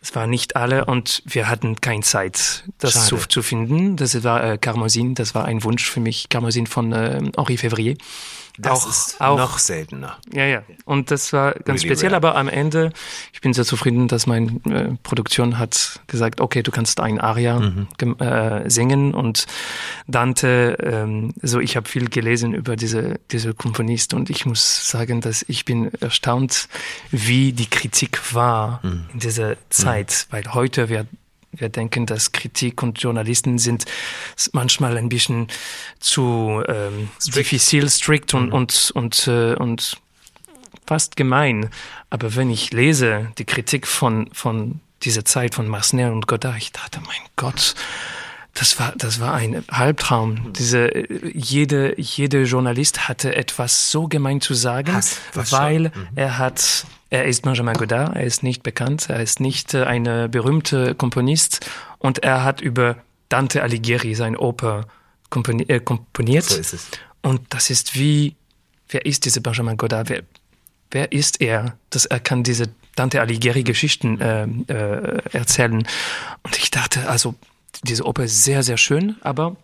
es 0.01 0.15
war 0.15 0.27
nicht 0.27 0.55
alle 0.55 0.85
und 0.85 1.23
wir 1.25 1.49
hatten 1.49 1.81
keine 1.81 2.03
Zeit, 2.03 2.63
das 2.77 3.07
zu, 3.07 3.17
zu 3.17 3.41
finden. 3.41 3.97
Das 3.97 4.23
war 4.23 4.43
äh, 4.43 4.57
Carmosin, 4.57 5.15
das 5.15 5.35
war 5.35 5.45
ein 5.45 5.63
Wunsch 5.63 5.89
für 5.89 5.99
mich, 5.99 6.29
Carmosin 6.29 6.67
von 6.67 6.93
äh, 6.93 7.19
Henri 7.35 7.57
Février. 7.57 7.97
Das 8.59 8.83
auch, 8.85 8.89
ist 8.89 9.21
auch, 9.21 9.37
noch 9.37 9.57
seltener. 9.59 10.17
ja, 10.33 10.45
ja. 10.45 10.63
Und 10.85 11.11
das 11.11 11.31
war 11.33 11.51
ganz 11.53 11.81
Really 11.83 11.89
speziell, 11.89 12.11
rare. 12.13 12.27
aber 12.27 12.35
am 12.37 12.47
Ende, 12.49 12.91
ich 13.33 13.41
bin 13.41 13.53
sehr 13.53 13.65
zufrieden, 13.65 14.07
dass 14.07 14.25
meine 14.25 14.51
äh, 14.65 14.95
Produktion 15.03 15.59
hat 15.59 15.99
gesagt, 16.07 16.41
okay, 16.41 16.63
du 16.63 16.71
kannst 16.71 16.99
ein 16.99 17.19
Aria 17.19 17.59
Mhm. 17.59 17.87
äh, 18.19 18.69
singen 18.69 19.13
und 19.13 19.45
Dante, 20.07 20.77
ähm, 20.81 21.33
so 21.41 21.59
ich 21.59 21.75
habe 21.75 21.87
viel 21.87 22.09
gelesen 22.09 22.53
über 22.53 22.75
diese, 22.75 23.19
diese 23.31 23.53
Komponist 23.53 24.13
und 24.13 24.29
ich 24.29 24.45
muss 24.45 24.89
sagen, 24.89 25.21
dass 25.21 25.43
ich 25.47 25.65
bin 25.65 25.91
erstaunt, 25.99 26.67
wie 27.11 27.53
die 27.53 27.67
Kritik 27.69 28.33
war 28.33 28.79
Mhm. 28.83 29.05
in 29.13 29.19
dieser 29.19 29.55
Zeit, 29.69 30.27
weil 30.31 30.53
heute 30.53 30.89
wir 30.89 31.05
wir 31.57 31.69
denken, 31.69 32.05
dass 32.05 32.31
Kritik 32.31 32.83
und 32.83 33.01
Journalisten 33.01 33.57
sind 33.57 33.85
manchmal 34.51 34.97
ein 34.97 35.09
bisschen 35.09 35.47
zu 35.99 36.63
ähm, 36.67 37.09
diffizil, 37.27 37.89
strikt 37.89 38.33
und, 38.33 38.51
und, 38.51 38.91
und, 38.93 39.27
äh, 39.27 39.55
und 39.55 39.97
fast 40.85 41.15
gemein. 41.15 41.69
Aber 42.09 42.35
wenn 42.35 42.49
ich 42.49 42.71
lese 42.71 43.31
die 43.37 43.45
Kritik 43.45 43.87
von, 43.87 44.29
von 44.33 44.79
dieser 45.03 45.25
Zeit 45.25 45.55
von 45.55 45.67
Massenet 45.67 46.11
und 46.11 46.27
Godard, 46.27 46.57
ich 46.57 46.71
dachte, 46.71 46.99
mein 47.05 47.21
Gott, 47.35 47.75
das 48.53 48.79
war, 48.79 48.93
das 48.97 49.19
war 49.19 49.33
ein 49.33 49.63
Halbtraum. 49.71 50.53
Diese, 50.53 50.87
äh, 50.87 51.31
jede, 51.33 51.99
jede 51.99 52.43
Journalist 52.43 53.07
hatte 53.07 53.35
etwas 53.35 53.91
so 53.91 54.07
gemein 54.07 54.41
zu 54.41 54.53
sagen, 54.53 54.93
Hass, 54.93 55.19
weil 55.33 55.91
er 56.15 56.37
hat, 56.37 56.85
er 57.09 57.25
ist 57.25 57.43
Benjamin 57.43 57.75
Godard, 57.75 58.15
er 58.15 58.23
ist 58.23 58.43
nicht 58.43 58.63
bekannt, 58.63 59.09
er 59.09 59.21
ist 59.21 59.39
nicht 59.39 59.73
äh, 59.73 59.83
eine 59.83 60.29
berühmte 60.29 60.95
Komponist 60.95 61.69
und 61.99 62.19
er 62.19 62.43
hat 62.43 62.61
über 62.61 62.97
Dante 63.29 63.61
Alighieri 63.63 64.15
sein 64.15 64.35
Oper 64.35 64.87
komponi 65.29 65.63
äh, 65.63 65.79
komponiert. 65.79 66.45
So 66.45 66.59
ist 66.59 66.73
es. 66.73 66.87
Und 67.21 67.41
das 67.49 67.69
ist 67.69 67.95
wie, 67.95 68.35
wer 68.89 69.05
ist 69.05 69.25
dieser 69.25 69.41
Benjamin 69.41 69.77
Godard? 69.77 70.09
Wer, 70.09 70.23
wer 70.91 71.11
ist 71.11 71.41
er, 71.41 71.77
dass 71.89 72.05
er 72.05 72.19
kann 72.19 72.43
diese 72.43 72.69
Dante 72.95 73.21
Alighieri 73.21 73.63
Geschichten 73.63 74.19
äh, 74.21 74.43
äh, 74.67 75.21
erzählen? 75.31 75.87
Und 76.43 76.57
ich 76.57 76.71
dachte, 76.71 77.09
also 77.09 77.35
diese 77.83 78.05
Oper 78.05 78.23
ist 78.23 78.43
sehr, 78.43 78.63
sehr 78.63 78.77
schön, 78.77 79.17
aber 79.21 79.55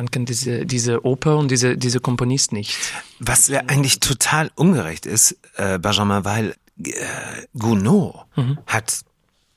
man 0.00 0.10
kann 0.10 0.24
diese, 0.24 0.64
diese 0.64 1.04
Oper 1.04 1.36
und 1.36 1.50
diese, 1.50 1.76
diese 1.76 2.00
Komponist 2.00 2.52
nicht. 2.52 2.74
Was 3.18 3.48
ja 3.48 3.60
eigentlich 3.66 4.00
total 4.00 4.50
ungerecht 4.54 5.04
ist, 5.04 5.36
äh, 5.56 5.78
Benjamin, 5.78 6.24
weil 6.24 6.56
äh, 6.82 6.92
Gounod 7.58 8.14
Mhm. 8.34 8.56
hat 8.66 9.00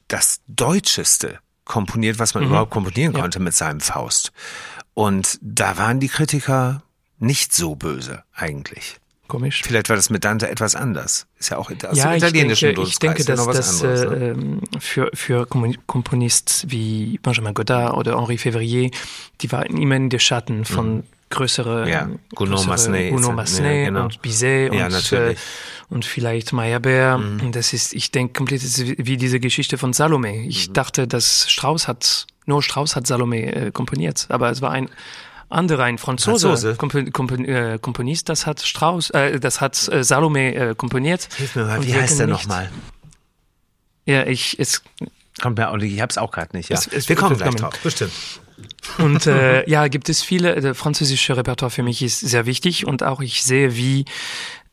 das 0.09 0.41
Deutscheste 0.47 1.39
komponiert, 1.63 2.19
was 2.19 2.33
Mhm. 2.33 2.41
man 2.41 2.49
überhaupt 2.49 2.71
komponieren 2.71 3.13
konnte 3.13 3.39
mit 3.39 3.53
seinem 3.53 3.79
Faust. 3.79 4.33
Und 4.93 5.39
da 5.41 5.77
waren 5.77 6.01
die 6.01 6.09
Kritiker 6.09 6.83
nicht 7.19 7.53
so 7.53 7.75
böse 7.75 8.23
eigentlich. 8.35 8.97
Komisch. 9.27 9.61
Vielleicht 9.63 9.89
war 9.89 9.95
das 9.95 10.09
mit 10.09 10.25
Dante 10.25 10.49
etwas 10.49 10.75
anders. 10.75 11.27
Ist 11.39 11.49
ja 11.49 11.57
auch 11.57 11.71
aus 11.71 11.77
ja, 11.97 12.09
dem 12.09 12.17
ich 12.17 12.23
italienischen 12.23 12.75
denke, 12.75 12.81
ich 12.83 12.99
denke, 12.99 13.23
dass 13.23 13.45
das 13.47 13.81
äh, 13.81 13.87
ne? 13.87 14.15
ähm, 14.37 14.61
für, 14.79 15.09
für 15.13 15.47
Komponisten 15.47 16.69
wie 16.71 17.19
Benjamin 17.23 17.53
Godard 17.53 17.95
oder 17.95 18.17
Henri 18.17 18.37
Février, 18.37 18.91
die 19.41 19.51
waren 19.51 19.77
immer 19.77 19.95
in 19.95 20.09
den 20.09 20.19
Schatten 20.19 20.65
von 20.65 20.97
Mhm. 20.97 21.87
Ja, 21.87 22.09
Gounod, 22.35 22.57
größere 22.57 22.67
Massenet, 22.67 23.11
Gounod, 23.11 23.49
ja, 23.79 23.85
genau. 23.85 24.03
und 24.03 24.21
Bizet 24.21 24.71
Ja, 24.71 24.85
und. 24.85 25.11
Mhm. 25.11 25.17
äh, 25.17 25.35
und 25.89 26.05
vielleicht 26.05 26.53
Meyerbeer. 26.53 27.15
Und 27.15 27.55
das 27.55 27.73
ist, 27.73 27.93
ich 27.93 28.11
denke, 28.11 28.33
komplett 28.33 28.61
wie 28.63 29.17
diese 29.17 29.39
Geschichte 29.39 29.77
von 29.79 29.93
Salome. 29.93 30.45
Ich 30.45 30.69
Mhm. 30.69 30.73
dachte, 30.73 31.07
dass 31.07 31.49
Strauss 31.49 31.87
hat, 31.87 32.27
nur 32.45 32.61
Strauss 32.61 32.95
hat 32.95 33.07
Salome 33.07 33.51
äh, 33.51 33.71
komponiert, 33.71 34.27
aber 34.29 34.51
es 34.51 34.61
war 34.61 34.71
ein 34.71 34.89
andere, 35.49 35.83
ein 35.83 35.97
Franzose, 35.97 36.47
Franzose. 36.47 36.75
Kompo 36.75 37.03
Kompo 37.11 37.35
äh, 37.35 37.77
Komponist, 37.79 38.29
das 38.29 38.45
hat 38.45 38.61
Strauss, 38.61 39.09
äh, 39.11 39.39
das 39.39 39.61
hat 39.61 39.87
äh, 39.89 40.03
Salome 40.03 40.53
äh, 40.55 40.75
komponiert. 40.75 41.29
Hilf 41.37 41.55
mir 41.55 41.65
mal, 41.65 41.83
wie 41.85 41.93
heißt 41.93 42.19
der 42.19 42.27
nochmal? 42.27 42.69
Ja, 44.05 44.25
ich, 44.25 44.59
es, 44.59 44.81
Kommt 45.41 45.57
mir 45.57 45.69
auch 45.69 45.77
nicht, 45.77 45.93
ich 45.93 45.99
hab's 46.01 46.17
auch 46.17 46.31
gerade 46.31 46.55
nicht. 46.55 46.69
Ja. 46.69 46.77
Es- 46.77 46.87
es 46.87 47.09
Wir 47.09 47.15
kommen 47.15 47.37
gleich 47.37 47.55
drauf, 47.55 47.73
bestimmt. 47.81 48.11
Und 48.99 49.25
äh, 49.25 49.67
ja, 49.69 49.87
gibt 49.87 50.09
es 50.09 50.21
viele, 50.21 50.59
das 50.61 50.77
französische 50.77 51.35
Repertoire 51.35 51.71
für 51.71 51.83
mich 51.83 52.01
ist 52.01 52.19
sehr 52.19 52.45
wichtig 52.45 52.85
und 52.85 53.01
auch 53.03 53.19
ich 53.21 53.43
sehe, 53.43 53.75
wie 53.75 54.05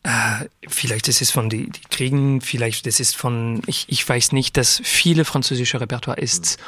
äh, 0.02 0.10
vielleicht 0.68 1.08
ist 1.08 1.22
es 1.22 1.30
von 1.30 1.48
die, 1.48 1.70
die 1.70 1.80
Kriegen, 1.90 2.40
vielleicht 2.40 2.86
das 2.86 3.00
ist 3.00 3.16
von, 3.16 3.62
ich, 3.66 3.86
ich 3.88 4.06
weiß 4.06 4.32
nicht, 4.32 4.56
dass 4.56 4.80
viele 4.84 5.24
französische 5.24 5.80
Repertoire 5.80 6.18
ist 6.20 6.58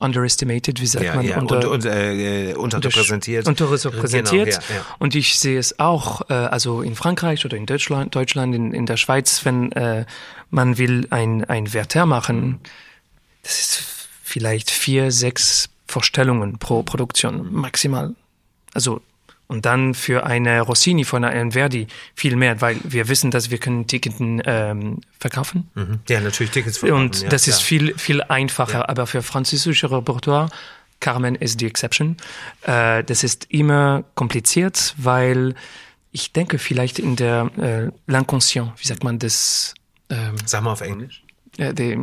underestimated, 0.00 0.80
wie 0.80 0.86
sagt 0.86 1.04
Ja, 1.04 1.14
man, 1.14 1.26
ja. 1.26 1.38
Und, 1.38 1.52
und 1.52 1.84
äh, 1.84 2.54
unterrepräsentiert. 2.56 3.46
unterrepräsentiert. 3.46 4.46
Genau, 4.46 4.80
ja. 4.80 4.86
Und 4.98 5.14
ich 5.14 5.38
sehe 5.38 5.58
es 5.58 5.78
auch, 5.78 6.28
äh, 6.30 6.34
also 6.34 6.82
in 6.82 6.96
Frankreich 6.96 7.44
oder 7.44 7.56
in 7.56 7.66
Deutschland, 7.66 8.14
Deutschland 8.14 8.54
in, 8.54 8.72
in 8.72 8.86
der 8.86 8.96
Schweiz, 8.96 9.44
wenn 9.44 9.70
äh, 9.72 10.06
man 10.50 10.78
will 10.78 11.06
ein, 11.10 11.44
ein 11.44 11.72
Werther 11.72 12.06
machen, 12.06 12.60
das 13.42 13.60
ist 13.60 13.84
vielleicht 14.24 14.70
vier, 14.70 15.12
sechs 15.12 15.68
Vorstellungen 15.86 16.58
pro 16.58 16.82
Produktion 16.82 17.52
maximal. 17.52 18.14
Also 18.72 19.02
und 19.50 19.66
dann 19.66 19.94
für 19.94 20.24
eine 20.24 20.60
Rossini 20.60 21.04
von 21.04 21.24
einer 21.24 21.50
Verdi 21.50 21.88
viel 22.14 22.36
mehr, 22.36 22.60
weil 22.60 22.76
wir 22.84 23.08
wissen, 23.08 23.32
dass 23.32 23.50
wir 23.50 23.58
können 23.58 23.88
Tickets 23.88 24.16
ähm, 24.20 25.00
verkaufen. 25.18 25.68
Mhm. 25.74 25.98
Ja, 26.08 26.20
natürlich 26.20 26.52
Tickets 26.52 26.78
verkaufen, 26.78 27.02
Und 27.02 27.22
ja, 27.22 27.28
das 27.28 27.48
ist 27.48 27.56
klar. 27.56 27.66
viel, 27.66 27.98
viel 27.98 28.22
einfacher. 28.22 28.78
Ja. 28.78 28.88
Aber 28.88 29.08
für 29.08 29.22
französische 29.22 29.90
Repertoire, 29.90 30.50
Carmen 31.00 31.34
ist 31.34 31.60
die 31.60 31.66
Exception. 31.66 32.16
Äh, 32.62 33.02
das 33.02 33.24
ist 33.24 33.46
immer 33.50 34.04
kompliziert, 34.14 34.94
weil 34.98 35.56
ich 36.12 36.32
denke 36.32 36.58
vielleicht 36.58 37.00
in 37.00 37.16
der 37.16 37.50
äh, 37.58 38.10
l'inconscient, 38.10 38.70
wie 38.76 38.86
sagt 38.86 39.02
man 39.02 39.18
das, 39.18 39.74
ähm, 40.10 40.36
Sag 40.46 40.62
mal 40.62 40.72
auf 40.72 40.80
Englisch. 40.80 41.24
äh, 41.58 41.74
the, 41.76 41.98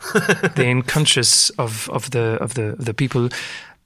the 0.56 0.62
unconscious 0.70 1.52
of, 1.58 1.90
of, 1.90 2.08
the, 2.10 2.38
of, 2.40 2.54
the, 2.54 2.72
of 2.78 2.86
the 2.86 2.94
people, 2.94 3.28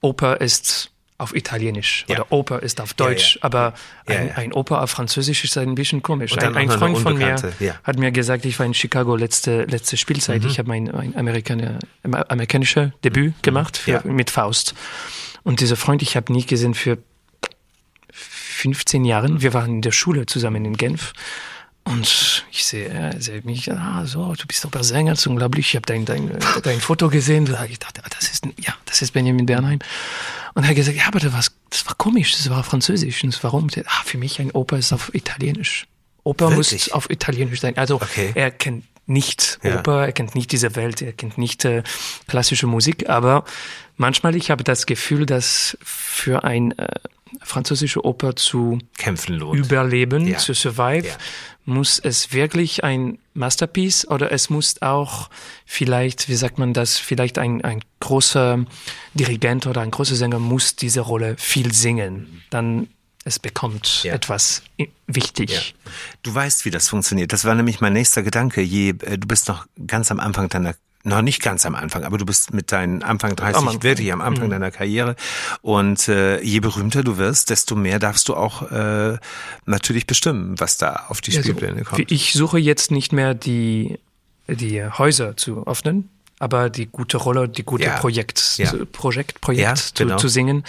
Oper 0.02 0.40
ist 0.40 0.92
auf 1.18 1.34
Italienisch 1.34 2.04
Ja. 2.08 2.16
oder 2.16 2.32
Oper 2.32 2.62
ist 2.62 2.80
auf 2.80 2.92
Deutsch, 2.94 3.36
ja. 3.36 3.42
aber 3.44 3.72
Ja, 4.08 4.16
ein, 4.16 4.28
ja. 4.28 4.34
ein 4.34 4.52
Oper 4.52 4.82
auf 4.82 4.90
Französisch 4.90 5.44
ist 5.44 5.56
ein 5.56 5.74
bisschen 5.74 6.02
komisch. 6.02 6.36
Ein, 6.36 6.54
ein 6.56 6.70
Freund 6.70 6.98
von 6.98 7.16
mir 7.16 7.36
hat 7.84 7.98
mir 7.98 8.12
gesagt, 8.12 8.44
ich 8.44 8.58
war 8.58 8.66
in 8.66 8.74
Chicago 8.74 9.16
letzte, 9.16 9.64
letzte 9.64 9.96
Spielzeit. 9.96 10.42
Mhm. 10.42 10.48
Ich 10.48 10.58
habe 10.58 10.68
mein, 10.68 10.84
mein 10.92 11.16
Amerikaner, 11.16 11.78
amer- 12.02 12.30
amerikanische 12.30 12.92
Debüt 13.02 13.42
gemacht 13.42 13.76
für, 13.78 14.02
mit 14.04 14.30
Faust. 14.30 14.74
Und 15.42 15.60
dieser 15.60 15.76
Freund, 15.76 16.02
ich 16.02 16.16
habe 16.16 16.32
nie 16.32 16.44
gesehen 16.44 16.74
für 16.74 16.98
15 18.12 19.04
Jahren. 19.04 19.42
Wir 19.42 19.54
waren 19.54 19.76
in 19.76 19.82
der 19.82 19.92
Schule 19.92 20.26
zusammen 20.26 20.64
in 20.64 20.76
Genf. 20.76 21.12
Und 21.86 22.44
ich 22.50 22.64
sehe, 22.66 22.88
er 22.88 23.20
sieht 23.20 23.44
mich, 23.44 23.70
ah, 23.70 24.04
so, 24.06 24.34
du 24.34 24.46
bist 24.46 24.64
Opernsänger, 24.66 25.12
das 25.12 25.20
ist 25.20 25.26
unglaublich. 25.28 25.68
Ich 25.68 25.76
habe 25.76 25.86
dein, 25.86 26.04
dein, 26.04 26.36
dein 26.64 26.80
Foto 26.80 27.08
gesehen. 27.08 27.48
Ich 27.70 27.78
dachte, 27.78 28.02
ah, 28.04 28.08
das 28.18 28.28
ist, 28.28 28.44
ja, 28.58 28.74
das 28.86 29.02
ist 29.02 29.12
Benjamin 29.12 29.46
Bernheim. 29.46 29.78
Und 30.54 30.64
er 30.64 30.70
hat 30.70 30.76
gesagt, 30.76 30.96
ja, 30.96 31.04
aber 31.06 31.20
das 31.20 31.32
war, 31.32 31.44
das 31.70 31.86
war 31.86 31.94
komisch, 31.94 32.32
das 32.32 32.50
war 32.50 32.64
französisch. 32.64 33.22
Und 33.22 33.38
warum? 33.44 33.68
Ah, 33.86 34.02
für 34.04 34.18
mich 34.18 34.40
ein 34.40 34.50
Oper 34.50 34.78
ist 34.78 34.92
auf 34.92 35.14
Italienisch. 35.14 35.86
Oper 36.24 36.50
Wirklich? 36.50 36.86
muss 36.86 36.92
auf 36.92 37.08
Italienisch 37.08 37.60
sein. 37.60 37.76
Also 37.78 37.96
Okay. 37.96 38.32
er 38.34 38.50
kennt 38.50 38.84
nicht 39.08 39.60
Ja. 39.62 39.78
Oper, 39.78 40.06
er 40.06 40.12
kennt 40.12 40.34
nicht 40.34 40.50
diese 40.50 40.74
Welt, 40.74 41.00
er 41.02 41.12
kennt 41.12 41.38
nicht 41.38 41.64
äh, 41.64 41.84
klassische 42.26 42.66
Musik, 42.66 43.08
aber 43.08 43.44
manchmal 43.96 44.34
ich 44.34 44.50
habe 44.50 44.64
das 44.64 44.86
Gefühl, 44.86 45.24
dass 45.24 45.78
für 45.84 46.42
ein 46.42 46.76
äh, 46.76 46.88
französische 47.42 48.04
Oper 48.04 48.36
zu 48.36 48.78
überleben, 49.52 50.26
Ja. 50.26 50.38
zu 50.38 50.54
survive, 50.54 51.06
Ja. 51.08 51.16
muss 51.64 51.98
es 51.98 52.32
wirklich 52.32 52.84
ein 52.84 53.18
Masterpiece 53.34 54.06
oder 54.08 54.30
es 54.32 54.50
muss 54.50 54.80
auch 54.82 55.28
vielleicht, 55.64 56.28
wie 56.28 56.36
sagt 56.36 56.58
man 56.58 56.72
das, 56.72 56.98
vielleicht 56.98 57.38
ein, 57.38 57.62
ein 57.64 57.82
großer 58.00 58.64
Dirigent 59.14 59.66
oder 59.66 59.80
ein 59.80 59.90
großer 59.90 60.14
Sänger 60.14 60.38
muss 60.38 60.76
diese 60.76 61.00
Rolle 61.00 61.34
viel 61.38 61.72
singen. 61.72 62.42
Dann 62.50 62.88
es 63.24 63.40
bekommt 63.40 64.04
Ja. 64.04 64.14
etwas 64.14 64.62
wichtig. 65.08 65.50
Ja. 65.50 65.60
Du 66.22 66.32
weißt, 66.32 66.64
wie 66.64 66.70
das 66.70 66.88
funktioniert. 66.88 67.32
Das 67.32 67.44
war 67.44 67.56
nämlich 67.56 67.80
mein 67.80 67.92
nächster 67.92 68.22
Gedanke. 68.22 68.60
Je, 68.62 68.90
äh, 68.90 69.18
du 69.18 69.26
bist 69.26 69.48
noch 69.48 69.66
ganz 69.88 70.12
am 70.12 70.20
Anfang 70.20 70.48
deiner 70.48 70.76
noch 71.06 71.22
nicht 71.22 71.40
ganz 71.40 71.64
am 71.64 71.74
Anfang, 71.74 72.04
aber 72.04 72.18
du 72.18 72.26
bist 72.26 72.52
mit 72.52 72.72
deinen 72.72 73.02
Anfang 73.02 73.36
30 73.36 73.56
Am 73.56 73.68
Anfang. 73.68 73.82
wirklich 73.82 74.12
am 74.12 74.20
Anfang 74.20 74.50
deiner 74.50 74.70
Karriere. 74.70 75.16
Und 75.62 76.08
äh, 76.08 76.40
je 76.42 76.60
berühmter 76.60 77.02
du 77.04 77.16
wirst, 77.16 77.50
desto 77.50 77.76
mehr 77.76 77.98
darfst 77.98 78.28
du 78.28 78.34
auch 78.34 78.70
äh, 78.70 79.16
natürlich 79.64 80.06
bestimmen, 80.06 80.58
was 80.58 80.76
da 80.78 81.04
auf 81.08 81.20
die 81.20 81.30
Also, 81.36 81.42
Spielpläne 81.42 81.84
kommt. 81.84 82.10
Ich 82.10 82.32
suche 82.32 82.58
jetzt 82.58 82.90
nicht 82.90 83.12
mehr 83.12 83.34
die, 83.34 83.98
die 84.48 84.82
Häuser 84.84 85.36
zu 85.36 85.66
öffnen, 85.66 86.08
aber 86.38 86.68
die 86.70 86.86
gute 86.86 87.16
Rolle, 87.16 87.48
die 87.48 87.62
gute 87.62 87.84
Ja. 87.84 87.96
Projekt, 87.98 88.56
Ja. 88.58 88.72
Projekt, 88.92 89.40
Projekt 89.40 89.62
Ja, 89.62 89.74
zu, 89.74 89.92
genau. 89.94 90.16
zu 90.16 90.28
singen. 90.28 90.64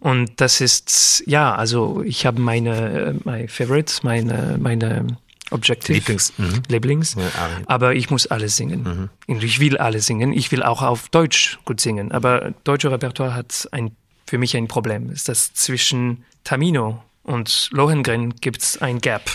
Und 0.00 0.40
das 0.40 0.60
ist, 0.60 1.22
ja, 1.26 1.54
also 1.54 2.02
ich 2.04 2.26
habe 2.26 2.40
meine, 2.40 3.14
äh, 3.24 3.28
my 3.28 3.48
Favorites, 3.48 4.02
meine, 4.02 4.58
meine 4.60 5.06
Objective. 5.50 5.98
Lieblings- 5.98 6.32
mhm. 6.38 6.62
Lieblings. 6.68 7.14
Ja, 7.14 7.22
Arien. 7.40 7.66
aber 7.66 7.94
ich 7.94 8.10
muss 8.10 8.26
alles 8.26 8.56
singen. 8.56 9.10
Und 9.26 9.44
ich 9.44 9.60
will 9.60 9.76
alles 9.78 10.06
singen. 10.06 10.32
Ich 10.32 10.50
will 10.52 10.62
auch 10.62 10.82
auf 10.82 11.08
Deutsch 11.08 11.58
gut 11.64 11.80
singen. 11.80 12.10
Aber 12.12 12.52
deutsche 12.64 12.90
Repertoire 12.90 13.34
hat 13.34 13.68
ein, 13.72 13.94
für 14.26 14.38
mich 14.38 14.56
ein 14.56 14.66
Problem. 14.68 15.10
Ist 15.10 15.28
das 15.28 15.54
zwischen 15.54 16.24
Tamino 16.44 17.02
und 17.22 17.68
Lohengrin 17.72 18.34
gibt 18.40 18.62
es 18.62 18.82
ein 18.82 19.00
Gap. 19.00 19.30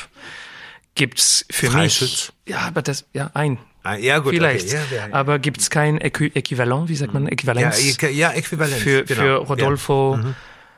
Gibt's 0.96 1.46
für 1.50 1.68
Freischütz? 1.72 2.34
mich. 2.46 2.54
Ja, 2.56 2.62
aber 2.68 2.82
das, 2.82 3.06
ja, 3.14 3.32
ein. 3.34 3.58
Ah, 3.84 3.96
ja, 3.96 4.20
gut. 4.20 4.34
Vielleicht. 4.34 4.68
Okay. 4.68 4.76
Ja, 4.92 4.98
ja, 4.98 5.08
ja. 5.08 5.14
Aber 5.16 5.40
gibt 5.40 5.62
es 5.62 5.70
kein 5.70 5.98
Äqu 6.00 6.26
Äquivalent, 6.36 6.90
wie 6.90 6.96
sagt 6.96 7.14
man, 7.14 7.24
ja, 7.24 7.30
Äquivalenz? 7.30 7.78
äqu- 7.80 8.10
ja, 8.10 8.32
Äquivalenz. 8.32 8.82
für, 8.84 9.04
genau. 9.06 9.22
für 9.22 9.36
Rodolfo, 9.38 10.16
Ja. 10.18 10.24
Mhm. 10.24 10.36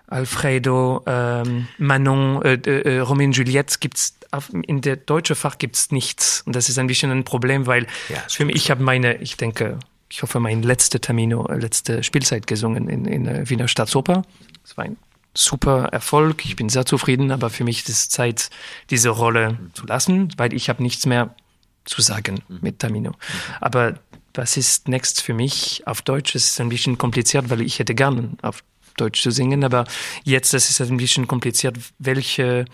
Alfredo, 0.07 1.03
ähm, 1.05 1.67
Manon, 1.77 2.41
äh, 2.43 2.53
äh, 2.55 3.00
Romeo 3.00 3.27
und 3.27 3.38
Juliette 3.38 3.77
gibt's 3.79 4.15
auf, 4.31 4.51
in 4.51 4.81
der 4.81 4.95
deutschen 4.95 5.36
Fach 5.36 5.57
gibt's 5.57 5.91
nichts 5.91 6.41
und 6.45 6.55
das 6.55 6.69
ist 6.69 6.79
ein 6.79 6.88
bisschen 6.88 7.12
ein 7.12 7.24
Problem, 7.24 7.67
weil 7.67 7.88
Ja, 8.10 8.17
für 8.27 8.45
mich 8.45 8.55
ich 8.55 8.72
habe 8.72 8.83
meine, 8.83 9.15
ich 9.17 9.38
denke, 9.38 9.79
ich 10.10 10.22
hoffe 10.22 10.39
mein 10.39 10.63
letzte 10.63 11.00
Termino, 11.00 11.48
äh, 11.48 11.57
letzte 11.57 12.03
Spielzeit 12.03 12.48
gesungen 12.48 12.89
in 12.89 13.05
in 13.05 13.24
der 13.25 13.50
Wiener 13.50 13.67
Staatsoper. 13.67 14.24
Das 14.63 14.77
war 14.77 14.86
ein 14.86 14.98
super 15.36 15.86
Erfolg. 15.86 16.45
Ich 16.45 16.55
bin 16.55 16.69
sehr 16.69 16.86
zufrieden, 16.86 17.31
aber 17.31 17.50
für 17.50 17.63
mich 17.63 17.79
ist 17.79 17.89
es 17.89 18.10
Zeit, 18.10 18.50
diese 18.89 19.10
Rolle 19.10 19.57
zu 19.74 19.86
lassen, 19.86 20.29
weil 20.38 20.53
ich 20.53 20.69
habe 20.69 20.83
nichts 20.83 21.05
mehr 21.05 21.36
zu 21.86 22.01
sagen 22.01 22.41
mit 22.48 22.79
Tamino. 22.79 23.13
Aber 23.60 24.00
was 24.33 24.57
ist 24.57 24.88
next 24.88 25.22
für 25.22 25.33
mich 25.33 25.83
auf 25.86 26.01
Deutsch? 26.01 26.36
Es 26.36 26.45
ist 26.45 26.62
ein 26.62 26.69
bisschen 26.69 26.98
kompliziert, 26.98 27.50
weil 27.50 27.62
ich 27.62 27.79
hätte 27.79 27.93
gerne 27.93 28.31
auf 28.41 28.63
Deutsch 28.97 29.21
zu 29.21 29.31
singen, 29.31 29.63
aber 29.63 29.85
jetzt 30.23 30.53
das 30.53 30.69
ist 30.69 30.79
es 30.79 30.89
ein 30.89 30.97
bisschen 30.97 31.27
kompliziert, 31.27 31.77
welche 32.00 32.65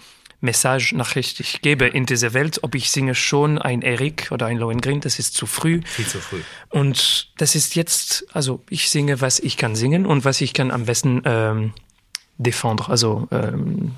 Message 0.41 0.93
Nachricht 0.93 1.39
ich 1.39 1.61
gebe 1.61 1.85
in 1.85 2.05
dieser 2.05 2.33
Welt, 2.33 2.63
ob 2.63 2.75
ich 2.75 2.91
singe 2.91 3.13
schon 3.13 3.57
ein 3.57 3.81
Erik 3.81 4.29
oder 4.31 4.45
ein 4.45 4.57
Lohengrin, 4.57 5.01
das 5.01 5.19
ist 5.19 5.33
zu 5.33 5.45
früh. 5.45 5.81
Viel 5.83 6.07
zu 6.07 6.19
früh. 6.19 6.41
Und 6.69 7.31
das 7.37 7.55
ist 7.55 7.75
jetzt, 7.75 8.25
also 8.33 8.63
ich 8.69 8.89
singe, 8.89 9.19
was 9.21 9.39
ich 9.39 9.57
kann 9.57 9.75
singen 9.75 10.05
und 10.05 10.23
was 10.23 10.39
ich 10.39 10.53
kann 10.53 10.71
am 10.71 10.85
besten 10.85 11.21
ähm, 11.25 11.73
défendre, 12.37 12.89
also 12.89 13.27
ähm, 13.31 13.95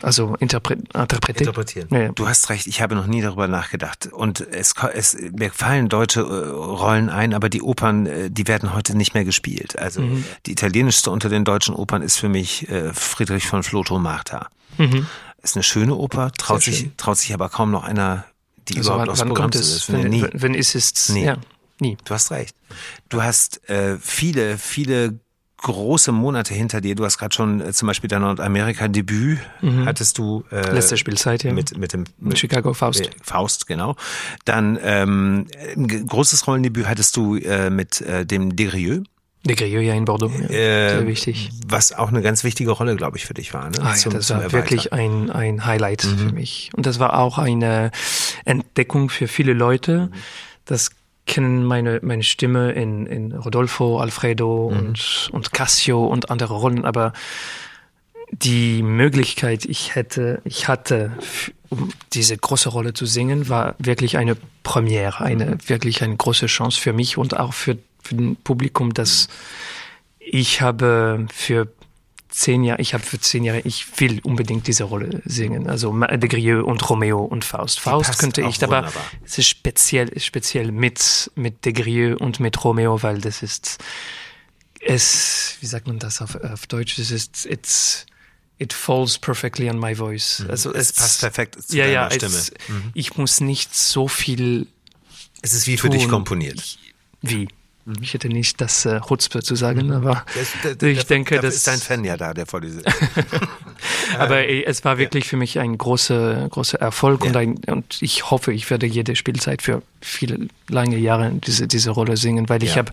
also 0.00 0.34
interpre 0.40 0.74
interpretieren. 0.74 1.36
Interpretieren. 1.48 1.88
Ja, 1.90 1.98
ja. 2.00 2.12
Du 2.12 2.26
hast 2.28 2.48
recht, 2.50 2.66
ich 2.66 2.80
habe 2.80 2.94
noch 2.94 3.06
nie 3.06 3.20
darüber 3.20 3.46
nachgedacht. 3.48 4.06
Und 4.06 4.40
es, 4.40 4.74
es 4.94 5.16
mir 5.32 5.50
fallen 5.50 5.88
deutsche 5.88 6.20
äh, 6.20 6.24
Rollen 6.48 7.08
ein, 7.10 7.34
aber 7.34 7.48
die 7.48 7.62
Opern, 7.62 8.06
äh, 8.06 8.30
die 8.30 8.48
werden 8.48 8.74
heute 8.74 8.96
nicht 8.96 9.14
mehr 9.14 9.24
gespielt. 9.24 9.78
Also 9.78 10.00
Mhm. 10.00 10.24
die 10.46 10.52
italienischste 10.52 11.10
unter 11.10 11.28
den 11.28 11.44
deutschen 11.44 11.74
Opern 11.74 12.02
ist 12.02 12.16
für 12.16 12.28
mich 12.28 12.68
äh, 12.68 12.92
Friedrich 12.94 13.46
von 13.46 13.62
Floto 13.62 13.98
Marta. 13.98 14.48
Ist 15.42 15.56
eine 15.56 15.62
schöne 15.62 15.94
Oper, 15.94 16.32
traut 16.32 16.58
Mhm. 16.58 16.62
Sehr 16.62 16.72
sich, 16.72 16.80
schön. 16.82 16.96
traut 16.96 17.18
sich 17.18 17.34
aber 17.34 17.48
kaum 17.50 17.70
noch 17.70 17.84
einer, 17.84 18.24
die 18.68 18.78
Also 18.78 18.90
überhaupt 18.90 19.00
wann, 19.02 19.10
aufs 19.10 19.20
wann 19.20 19.28
Programm 19.28 19.44
kommt 19.50 19.54
zu 19.54 19.60
es? 19.60 19.72
setzen. 19.86 20.02
Wenn, 20.02 20.10
Nie. 20.10 20.26
wenn 20.32 20.54
ist 20.54 20.74
es? 20.74 21.08
Nie. 21.10 21.24
Ja, 21.24 21.36
nie. 21.80 21.98
Du 22.04 22.14
hast 22.14 22.30
recht. 22.30 22.56
Du 23.10 23.22
hast 23.22 23.68
äh, 23.68 23.98
viele, 24.00 24.56
viele 24.56 25.18
große 25.62 26.12
Monate 26.12 26.54
hinter 26.54 26.80
dir. 26.80 26.94
Du 26.94 27.04
hast 27.04 27.18
gerade 27.18 27.34
schon 27.34 27.60
äh, 27.60 27.72
zum 27.72 27.86
Beispiel 27.86 28.08
dein 28.08 28.22
Nordamerika-Debüt 28.22 29.38
hattest 29.86 30.18
du 30.18 30.44
äh, 30.50 30.68
Mhm. 30.68 30.74
Letzte 30.74 30.96
Spielzeit, 30.96 31.44
ja. 31.44 31.52
mit 31.52 31.76
mit 31.78 31.92
dem 31.92 32.04
mit 32.18 32.38
Chicago 32.38 32.74
Faust. 32.74 33.00
äh, 33.00 33.10
Faust 33.22 33.66
genau. 33.66 33.96
Dann 34.44 34.78
ähm, 34.82 35.46
ein 35.76 36.06
großes 36.06 36.46
Rollendebüt 36.46 36.86
hattest 36.88 37.16
du 37.16 37.36
äh, 37.36 37.70
mit 37.70 38.00
äh, 38.00 38.26
dem 38.26 38.54
Desgrieux, 38.56 39.04
De 39.44 39.56
Grieux 39.56 39.82
ja 39.82 39.94
in 39.94 40.04
Bordeaux. 40.04 40.30
Ja. 40.30 40.44
äh, 40.50 40.88
Sehr 40.90 41.06
wichtig. 41.08 41.50
was 41.66 41.92
auch 41.92 42.08
eine 42.10 42.22
ganz 42.22 42.44
wichtige 42.44 42.70
Rolle, 42.70 42.94
glaube 42.94 43.16
ich, 43.16 43.26
für 43.26 43.34
dich 43.34 43.52
war. 43.52 43.70
Ne? 43.70 43.78
Ah, 43.80 43.88
ja, 43.90 43.94
Zum- 43.94 44.12
das 44.12 44.30
war 44.30 44.52
wirklich 44.52 44.92
ein, 44.92 45.30
ein 45.30 45.64
Highlight 45.66 46.04
Mhm. 46.04 46.18
für 46.18 46.32
mich. 46.32 46.70
Und 46.76 46.86
das 46.86 47.00
war 47.00 47.18
auch 47.18 47.38
eine 47.38 47.90
Entdeckung 48.44 49.08
für 49.10 49.26
viele 49.28 49.52
Leute. 49.52 50.10
Mhm. 50.12 50.16
Das 50.64 50.90
kennen 51.26 51.64
meine, 51.64 52.00
meine 52.02 52.22
Stimme 52.22 52.72
in, 52.72 53.06
in 53.06 53.32
Rodolfo, 53.32 53.98
Alfredo 53.98 54.70
Mhm. 54.70 54.78
und, 54.78 55.28
und 55.32 55.52
Cassio 55.52 56.04
und 56.04 56.30
andere 56.30 56.54
Rollen, 56.54 56.84
aber 56.84 57.12
die 58.32 58.82
Möglichkeit, 58.82 59.64
ich 59.66 59.94
hätte, 59.94 60.40
ich 60.44 60.66
hatte, 60.66 61.12
um 61.68 61.90
diese 62.14 62.36
große 62.36 62.70
Rolle 62.70 62.94
zu 62.94 63.04
singen, 63.04 63.48
war 63.48 63.74
wirklich 63.78 64.16
eine 64.16 64.36
Premiere, 64.62 65.20
eine 65.20 65.58
wirklich 65.66 66.02
eine 66.02 66.16
große 66.16 66.46
Chance 66.46 66.80
für 66.80 66.94
mich 66.94 67.18
und 67.18 67.38
auch 67.38 67.52
für, 67.52 67.76
für 68.02 68.14
ein 68.16 68.36
Publikum, 68.36 68.94
dass 68.94 69.28
ich 70.18 70.62
habe 70.62 71.26
für 71.32 71.68
zehn 72.32 72.64
Jahre, 72.64 72.80
ich 72.80 72.94
habe 72.94 73.04
für 73.04 73.20
zehn 73.20 73.44
Jahre, 73.44 73.60
ich 73.60 74.00
will 74.00 74.20
unbedingt 74.24 74.66
diese 74.66 74.84
Rolle 74.84 75.22
singen. 75.24 75.68
Also 75.68 75.92
de 75.92 76.28
Grieux 76.28 76.64
und 76.64 76.88
Romeo 76.88 77.20
und 77.20 77.44
Faust. 77.44 77.78
Faust 77.78 78.18
könnte 78.18 78.42
ich, 78.42 78.62
aber 78.64 78.90
es 79.24 79.38
ist 79.38 79.48
speziell, 79.48 80.18
speziell 80.18 80.72
mit, 80.72 81.30
mit 81.34 81.64
de 81.64 81.72
Grieux 81.72 82.16
und 82.18 82.40
mit 82.40 82.64
Romeo, 82.64 83.02
weil 83.02 83.20
das 83.20 83.42
ist, 83.42 83.78
es, 84.80 85.56
wie 85.60 85.66
sagt 85.66 85.86
man 85.86 85.98
das 85.98 86.22
auf, 86.22 86.34
auf 86.36 86.66
Deutsch? 86.66 86.98
Es 86.98 87.10
ist, 87.10 87.46
it's, 87.46 88.06
it 88.58 88.72
falls 88.72 89.18
perfectly 89.18 89.68
on 89.68 89.78
my 89.78 89.94
voice. 89.94 90.40
Mhm. 90.40 90.50
Also 90.50 90.72
es, 90.72 90.90
es 90.90 90.92
passt 90.94 91.20
perfekt 91.20 91.62
zu 91.62 91.76
ja, 91.76 91.84
deiner 91.84 91.94
ja, 91.94 92.10
Stimme. 92.10 92.36
Es, 92.36 92.50
mhm. 92.68 92.90
Ich 92.94 93.16
muss 93.16 93.40
nicht 93.40 93.74
so 93.74 94.08
viel. 94.08 94.66
Es 95.42 95.52
ist 95.52 95.66
wie 95.66 95.76
für 95.76 95.88
tun. 95.88 95.98
dich 95.98 96.08
komponiert. 96.08 96.78
Wie? 97.20 97.48
Mhm. 97.84 97.96
Ich 98.00 98.14
hätte 98.14 98.28
nicht 98.28 98.60
das 98.60 98.86
äh, 98.86 99.00
Chutzpe 99.00 99.42
zu 99.42 99.56
sagen, 99.56 99.86
mhm. 99.86 99.92
aber 99.92 100.24
das, 100.34 100.52
das, 100.62 100.82
ich 100.88 100.98
das, 100.98 101.06
denke, 101.06 101.40
das 101.40 101.56
ist 101.56 101.66
dein 101.66 101.78
Fan 101.78 102.04
ja 102.04 102.16
da, 102.16 102.32
der 102.32 102.46
vor 102.46 102.60
diese. 102.60 102.82
aber 104.18 104.38
ey, 104.38 104.64
es 104.64 104.84
war 104.84 104.98
wirklich 104.98 105.24
ja. 105.24 105.30
für 105.30 105.36
mich 105.36 105.58
ein 105.58 105.76
großer, 105.76 106.48
großer 106.48 106.80
Erfolg 106.80 107.22
ja. 107.22 107.30
und, 107.30 107.36
ein, 107.36 107.54
und 107.66 108.00
ich 108.00 108.30
hoffe, 108.30 108.52
ich 108.52 108.70
werde 108.70 108.86
jede 108.86 109.16
Spielzeit 109.16 109.62
für 109.62 109.82
viele 110.00 110.48
lange 110.68 110.98
Jahre 110.98 111.32
diese, 111.32 111.66
diese 111.66 111.90
Rolle 111.90 112.16
singen, 112.16 112.48
weil 112.48 112.62
ja. 112.62 112.70
ich 112.70 112.78
habe 112.78 112.92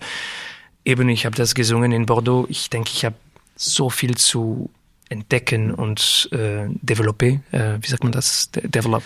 eben, 0.84 1.08
ich 1.08 1.26
habe 1.26 1.36
das 1.36 1.54
gesungen 1.54 1.92
in 1.92 2.06
Bordeaux. 2.06 2.46
Ich 2.48 2.70
denke, 2.70 2.90
ich 2.92 3.04
habe 3.04 3.16
so 3.56 3.90
viel 3.90 4.16
zu 4.16 4.70
entdecken 5.08 5.74
und 5.74 6.28
äh, 6.32 6.66
developer, 6.82 7.26
äh, 7.26 7.78
wie 7.80 7.88
sagt 7.88 8.02
man 8.04 8.12
das? 8.12 8.50
De 8.50 8.66
develop. 8.66 9.02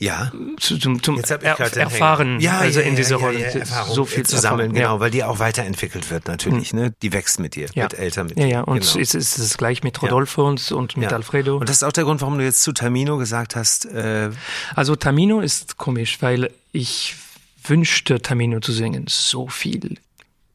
Ja. 0.00 0.32
Zum, 0.58 1.02
zum 1.02 1.18
er 1.18 1.60
Erfahren, 1.76 2.40
ja, 2.40 2.58
also 2.58 2.80
ja, 2.80 2.86
in 2.86 2.96
dieser 2.96 3.18
ja, 3.18 3.26
Rolle. 3.26 3.44
Erfahrung 3.44 3.94
so 3.94 4.06
viel 4.06 4.24
zu 4.24 4.38
sammeln, 4.38 4.72
genau, 4.72 4.98
weil 4.98 5.10
die 5.10 5.22
auch 5.22 5.38
weiterentwickelt 5.40 6.10
wird 6.10 6.26
natürlich, 6.26 6.72
mhm. 6.72 6.80
ne? 6.80 6.94
Die 7.02 7.12
wächst 7.12 7.38
mit 7.38 7.54
dir, 7.54 7.68
wird 7.74 7.98
älter 7.98 8.24
mit 8.24 8.38
ja, 8.38 8.46
dir. 8.46 8.50
Ja, 8.50 8.60
und 8.62 8.80
genau. 8.80 8.98
es 8.98 9.14
ist 9.14 9.38
es 9.38 9.58
gleich 9.58 9.82
mit 9.82 10.00
Rodolfo 10.00 10.48
und, 10.48 10.72
und 10.72 10.96
mit 10.96 11.12
Alfredo. 11.12 11.58
Und 11.58 11.68
das 11.68 11.76
ist 11.76 11.82
auch 11.82 11.92
der 11.92 12.04
Grund, 12.04 12.22
warum 12.22 12.38
du 12.38 12.44
jetzt 12.44 12.62
zu 12.62 12.72
Tamino 12.72 13.18
gesagt 13.18 13.56
hast. 13.56 13.84
Äh 13.84 14.30
also 14.74 14.96
Tamino 14.96 15.40
ist 15.40 15.76
komisch, 15.76 16.16
weil 16.22 16.50
ich 16.72 17.16
wünschte, 17.62 18.22
Tamino 18.22 18.60
zu 18.60 18.72
singen, 18.72 19.04
so 19.06 19.48
viel. 19.48 19.98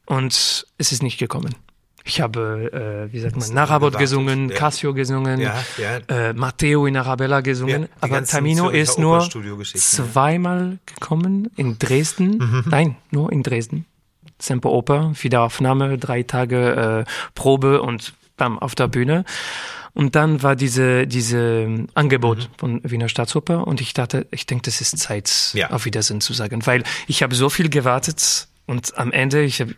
Und 0.07 0.33
es 0.79 0.91
ist 0.91 1.03
nicht 1.03 1.19
gekommen. 1.19 1.53
Ich 2.07 2.21
habe, 2.21 3.07
äh, 3.09 3.11
wie 3.11 3.19
sagt 3.19 3.35
man, 3.35 3.51
Narabot 3.51 3.97
gesungen, 3.97 4.49
ja. 4.49 4.55
Cassio 4.55 4.93
gesungen, 4.93 5.41
ja, 5.41 5.55
ja. 5.77 5.97
Äh, 6.07 6.33
Matteo 6.33 6.85
in 6.85 6.95
Arabella 6.97 7.41
gesungen, 7.41 7.89
aber 7.99 8.23
Tamino 8.23 8.69
ist 8.69 8.99
nur 8.99 9.27
zweimal 9.27 10.77
gekommen 10.85 11.49
in 11.55 11.79
Dresden. 11.79 12.37
Mhm. 12.37 12.63
Nein, 12.69 12.95
nur 13.09 13.31
in 13.31 13.41
Dresden. 13.41 13.85
Semper 14.37 14.69
Oper, 14.69 15.13
Wiederaufnahme, 15.19 15.97
drei 15.97 16.21
Tage 16.21 17.05
äh, 17.07 17.11
Probe 17.33 17.81
und 17.81 18.13
bam, 18.37 18.59
auf 18.59 18.75
der 18.75 18.87
Bühne. 18.87 19.25
Und 19.93 20.13
dann 20.15 20.43
war 20.43 20.55
diese, 20.55 21.07
diese 21.07 21.87
Angebot 21.95 22.37
mhm. 22.37 22.57
von 22.57 22.81
Wiener 22.83 23.09
Staatsoper 23.09 23.65
und 23.65 23.81
ich 23.81 23.93
dachte, 23.93 24.27
ich 24.29 24.45
denke, 24.45 24.63
das 24.63 24.79
ist 24.79 24.99
Zeit, 24.99 25.51
ja. 25.53 25.71
auf 25.71 25.85
Wiedersehen 25.85 26.21
zu 26.21 26.33
sagen, 26.33 26.65
weil 26.67 26.83
ich 27.07 27.23
habe 27.23 27.33
so 27.33 27.49
viel 27.49 27.69
gewartet 27.69 28.47
und 28.67 28.97
am 28.97 29.11
Ende, 29.11 29.41
ich 29.41 29.61
habe 29.61 29.73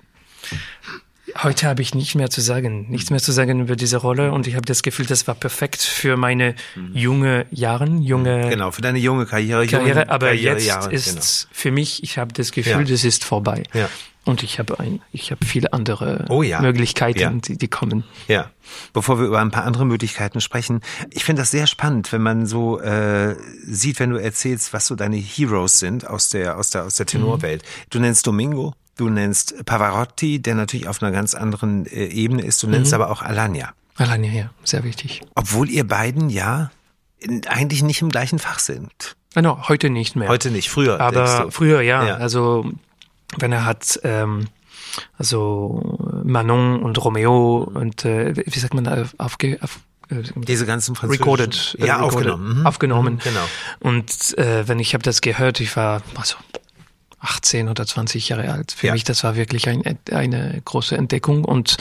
Heute 1.44 1.68
habe 1.68 1.82
ich 1.82 1.94
nicht 1.94 2.16
mehr 2.16 2.30
zu 2.30 2.42
sagen, 2.42 2.88
nichts 2.90 3.12
mehr 3.12 3.20
zu 3.20 3.32
sagen 3.32 3.60
über 3.62 3.76
diese 3.76 3.98
Rolle 3.98 4.32
und 4.32 4.48
ich 4.48 4.56
habe 4.56 4.66
das 4.66 4.82
Gefühl, 4.82 5.06
das 5.06 5.28
war 5.28 5.36
perfekt 5.36 5.82
für 5.82 6.18
meine 6.18 6.56
mhm. 6.76 6.96
junge 6.96 7.46
Jahren, 7.52 8.02
junge 8.02 8.46
mhm. 8.46 8.50
genau 8.50 8.72
für 8.72 8.82
deine 8.82 8.98
junge 8.98 9.26
Karriere. 9.26 9.68
Karriere 9.68 10.10
aber 10.10 10.28
Karriere 10.28 10.56
jetzt 10.56 10.66
Jahre, 10.66 10.92
ist 10.92 11.08
genau. 11.08 11.54
für 11.54 11.72
mich, 11.72 12.02
ich 12.04 12.18
habe 12.18 12.34
das 12.34 12.52
Gefühl, 12.52 12.72
ja. 12.72 12.84
das 12.84 13.04
ist 13.04 13.24
vorbei. 13.24 13.64
Ja. 13.74 13.90
Und 14.26 14.44
ich 14.44 14.60
habe 14.60 14.78
ein, 14.80 15.00
ich 15.14 15.32
habe 15.32 15.46
viele 15.46 15.72
andere 15.72 16.26
oh 16.28 16.44
ja. 16.44 16.60
Möglichkeiten, 16.60 17.20
ja. 17.20 17.32
Die, 17.32 17.58
die 17.58 17.68
kommen. 17.70 18.04
Ja. 18.28 18.52
Bevor 18.92 19.20
wir 19.20 19.28
über 19.28 19.40
ein 19.40 19.52
paar 19.52 19.64
andere 19.64 19.86
Möglichkeiten 19.86 20.42
sprechen, 20.42 20.82
ich 21.12 21.24
finde 21.24 21.44
das 21.44 21.52
sehr 21.52 21.66
spannend, 21.66 22.12
wenn 22.12 22.22
man 22.22 22.46
so 22.46 22.80
äh, 22.82 23.38
sieht, 23.66 24.02
wenn 24.02 24.10
du 24.10 24.18
erzählst, 24.18 24.74
was 24.74 24.88
so 24.88 24.96
deine 24.96 25.16
Heroes 25.16 25.80
sind 25.80 26.06
aus 26.06 26.28
der 26.28 26.58
aus 26.58 26.72
der 26.72 26.84
aus 26.84 26.96
der 26.96 27.06
Tenorwelt. 27.06 27.62
Mhm. 27.62 27.86
Du 27.90 28.00
nennst 28.00 28.28
Domingo, 28.28 28.74
Du 28.98 29.10
nennst 29.10 29.66
Pavarotti, 29.66 30.42
der 30.42 30.56
natürlich 30.56 30.88
auf 30.88 31.02
einer 31.02 31.12
ganz 31.12 31.36
anderen 31.36 31.86
äh, 31.86 32.08
Ebene 32.08 32.44
ist. 32.44 32.62
Du 32.64 32.68
nennst 32.68 32.92
mhm. 32.92 32.96
aber 32.96 33.12
auch 33.12 33.22
Alania. 33.22 33.74
Alania, 33.96 34.32
ja, 34.32 34.50
sehr 34.64 34.84
wichtig. 34.84 35.22
Obwohl 35.36 35.70
ihr 35.70 35.88
beiden 35.88 36.30
ja 36.30 36.72
in, 37.20 37.46
eigentlich 37.48 37.84
nicht 37.84 38.02
im 38.02 38.10
gleichen 38.10 38.40
Fach 38.40 38.60
sind. 38.60 39.16
Genau, 39.34 39.68
heute 39.68 39.90
nicht 39.90 40.16
mehr. 40.16 40.30
Heute 40.30 40.52
nicht, 40.52 40.70
früher. 40.70 41.00
Aber 41.00 41.52
früher, 41.52 41.82
ja. 41.82 42.06
ja. 42.06 42.16
Also 42.16 42.72
wenn 43.38 43.52
er 43.52 43.66
hat 43.66 44.00
ähm, 44.04 44.48
also 45.18 45.98
Manon 46.24 46.82
und 46.82 47.04
Romeo 47.04 47.70
und 47.74 48.06
äh, 48.06 48.36
wie 48.36 48.60
sagt 48.60 48.74
man 48.74 49.10
aufge 49.18 49.60
auf, 49.62 49.80
äh, 50.10 50.24
diese 50.36 50.66
ganzen 50.66 50.96
französischen 50.96 51.24
recorded, 51.24 51.78
äh, 51.80 51.86
ja, 51.86 51.96
recorded, 51.98 52.16
aufgenommen, 52.16 52.60
mhm. 52.60 52.68
aufgenommen. 52.68 53.14
Mhm, 53.16 53.20
genau. 53.20 53.46
Und 53.80 54.38
äh, 54.38 54.68
wenn 54.68 54.80
ich 54.80 54.94
habe 54.94 55.04
das 55.04 55.22
gehört, 55.22 55.60
ich 55.60 55.76
war 55.76 56.02
also 56.16 56.36
18 57.20 57.70
oder 57.70 57.86
20 57.86 58.30
Jahre 58.30 58.52
alt. 58.52 58.72
Für 58.72 58.88
ja. 58.88 58.94
mich, 58.94 59.04
das 59.04 59.24
war 59.24 59.36
wirklich 59.36 59.68
ein, 59.68 59.98
eine 60.12 60.62
große 60.64 60.96
Entdeckung 60.96 61.46
und 61.46 61.78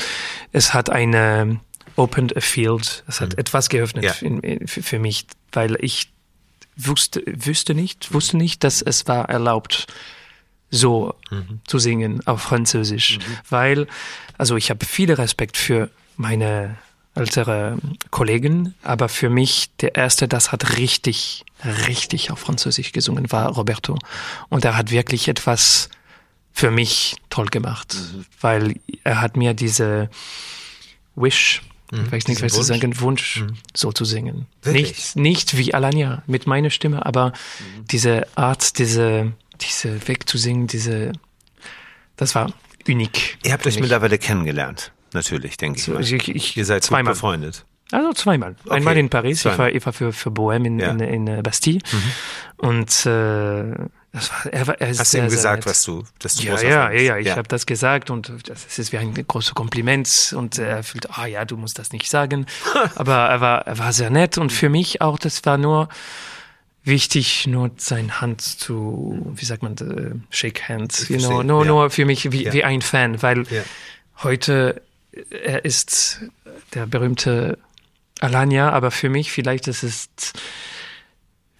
es 0.52 0.72
hat 0.74 0.90
eine 0.90 1.60
opened 1.96 2.36
a 2.36 2.40
field, 2.40 3.04
es 3.06 3.20
hat 3.20 3.32
mhm. 3.32 3.38
etwas 3.38 3.68
geöffnet 3.68 4.04
ja. 4.04 4.12
in, 4.20 4.40
in, 4.40 4.66
für, 4.66 4.82
für 4.82 4.98
mich, 4.98 5.26
weil 5.52 5.76
ich 5.80 6.10
wusste, 6.76 7.22
wüsste 7.26 7.74
nicht, 7.74 8.12
wusste 8.12 8.36
nicht, 8.36 8.64
dass 8.64 8.82
es 8.82 9.06
war 9.06 9.28
erlaubt, 9.28 9.86
so 10.70 11.14
mhm. 11.30 11.60
zu 11.66 11.78
singen 11.78 12.26
auf 12.26 12.42
Französisch, 12.42 13.18
mhm. 13.18 13.22
weil, 13.48 13.86
also 14.36 14.56
ich 14.56 14.70
habe 14.70 14.84
viel 14.84 15.12
Respekt 15.12 15.56
für 15.56 15.90
meine 16.16 16.76
ältere 17.16 17.78
Kollegen, 18.10 18.74
aber 18.82 19.08
für 19.08 19.30
mich 19.30 19.70
der 19.80 19.94
erste, 19.94 20.28
das 20.28 20.52
hat 20.52 20.78
richtig, 20.78 21.44
richtig 21.86 22.30
auf 22.30 22.38
Französisch 22.38 22.92
gesungen, 22.92 23.32
war 23.32 23.48
Roberto. 23.48 23.98
Und 24.48 24.64
er 24.64 24.76
hat 24.76 24.90
wirklich 24.90 25.28
etwas 25.28 25.88
für 26.52 26.70
mich 26.70 27.16
toll 27.30 27.46
gemacht, 27.46 27.94
mhm. 27.94 28.24
weil 28.40 28.74
er 29.04 29.20
hat 29.20 29.36
mir 29.36 29.54
diese 29.54 30.08
Wish, 31.14 31.62
mhm. 31.90 32.04
ich 32.06 32.12
weiß 32.12 32.28
nicht, 32.28 32.42
was 32.42 32.52
zu 32.52 32.62
sagen, 32.62 32.98
Wunsch, 33.00 33.40
mhm. 33.40 33.56
so 33.74 33.92
zu 33.92 34.04
singen. 34.04 34.46
Nicht, 34.64 35.16
nicht 35.16 35.56
wie 35.56 35.74
Alania 35.74 36.22
mit 36.26 36.46
meiner 36.46 36.70
Stimme, 36.70 37.04
aber 37.04 37.28
mhm. 37.28 37.86
diese 37.90 38.26
Art, 38.36 38.78
diese, 38.78 39.32
diese 39.60 40.06
Weg 40.08 40.28
zu 40.28 40.38
singen, 40.38 40.66
diese, 40.66 41.12
das 42.16 42.34
war 42.34 42.52
unik. 42.86 43.38
Ihr 43.44 43.52
habt 43.52 43.66
euch 43.66 43.80
mittlerweile 43.80 44.18
kennengelernt. 44.18 44.92
Natürlich, 45.16 45.56
denke 45.56 45.80
so, 45.80 45.98
ich, 45.98 46.12
ich, 46.12 46.28
ich. 46.28 46.56
Ihr 46.58 46.66
seid 46.66 46.84
zweimal 46.84 47.14
befreundet. 47.14 47.64
Also 47.90 48.12
zweimal. 48.12 48.54
Okay. 48.64 48.74
Einmal 48.74 48.98
in 48.98 49.08
Paris, 49.08 49.44
ich 49.46 49.58
war, 49.58 49.70
ich 49.70 49.86
war 49.86 49.94
für, 49.94 50.12
für 50.12 50.28
Bohème 50.28 50.66
in, 50.66 50.78
ja. 50.78 50.90
in, 50.90 51.00
in, 51.00 51.26
in 51.26 51.42
Bastille. 51.42 51.78
Mhm. 51.90 52.68
Und 52.68 53.06
äh, 53.06 53.88
das 54.12 54.30
war, 54.30 54.52
er, 54.52 54.66
war, 54.66 54.80
er 54.80 54.88
Hast 54.88 55.14
du 55.14 55.18
ihm 55.18 55.28
gesagt, 55.28 55.64
was 55.64 55.84
du, 55.84 56.04
dass 56.18 56.34
du 56.34 56.44
ja, 56.44 56.60
ja, 56.60 56.90
ja, 56.90 57.00
ja, 57.00 57.16
ich 57.16 57.28
ja. 57.28 57.36
habe 57.36 57.48
das 57.48 57.64
gesagt 57.64 58.10
und 58.10 58.30
das 58.46 58.78
ist 58.78 58.92
wie 58.92 58.98
ein 58.98 59.14
großes 59.14 59.54
Kompliment 59.54 60.34
und 60.36 60.58
er 60.58 60.82
fühlt, 60.82 61.18
ah 61.18 61.24
ja, 61.24 61.46
du 61.46 61.56
musst 61.56 61.78
das 61.78 61.92
nicht 61.92 62.10
sagen. 62.10 62.44
Aber 62.94 63.14
er 63.14 63.40
war, 63.40 63.66
er 63.66 63.78
war 63.78 63.94
sehr 63.94 64.10
nett 64.10 64.36
und 64.36 64.52
für 64.52 64.68
mich 64.68 65.00
auch, 65.00 65.18
das 65.18 65.44
war 65.46 65.56
nur 65.56 65.88
wichtig, 66.82 67.46
nur 67.46 67.70
seine 67.78 68.20
Hand 68.20 68.42
zu, 68.42 69.32
wie 69.34 69.44
sagt 69.46 69.62
man, 69.62 69.76
uh, 69.80 70.18
shake 70.30 70.68
hands, 70.68 71.08
you 71.08 71.18
know, 71.18 71.42
nur, 71.42 71.64
ja. 71.64 71.70
nur 71.70 71.90
für 71.90 72.04
mich 72.04 72.30
wie, 72.32 72.52
wie 72.52 72.64
ein 72.64 72.82
Fan, 72.82 73.22
weil 73.22 73.44
heute 74.22 74.82
er 75.30 75.64
ist 75.64 76.20
der 76.74 76.86
berühmte 76.86 77.58
Alanya, 78.20 78.70
aber 78.70 78.90
für 78.90 79.08
mich 79.08 79.30
vielleicht 79.30 79.68
ist 79.68 79.82
es 79.82 80.08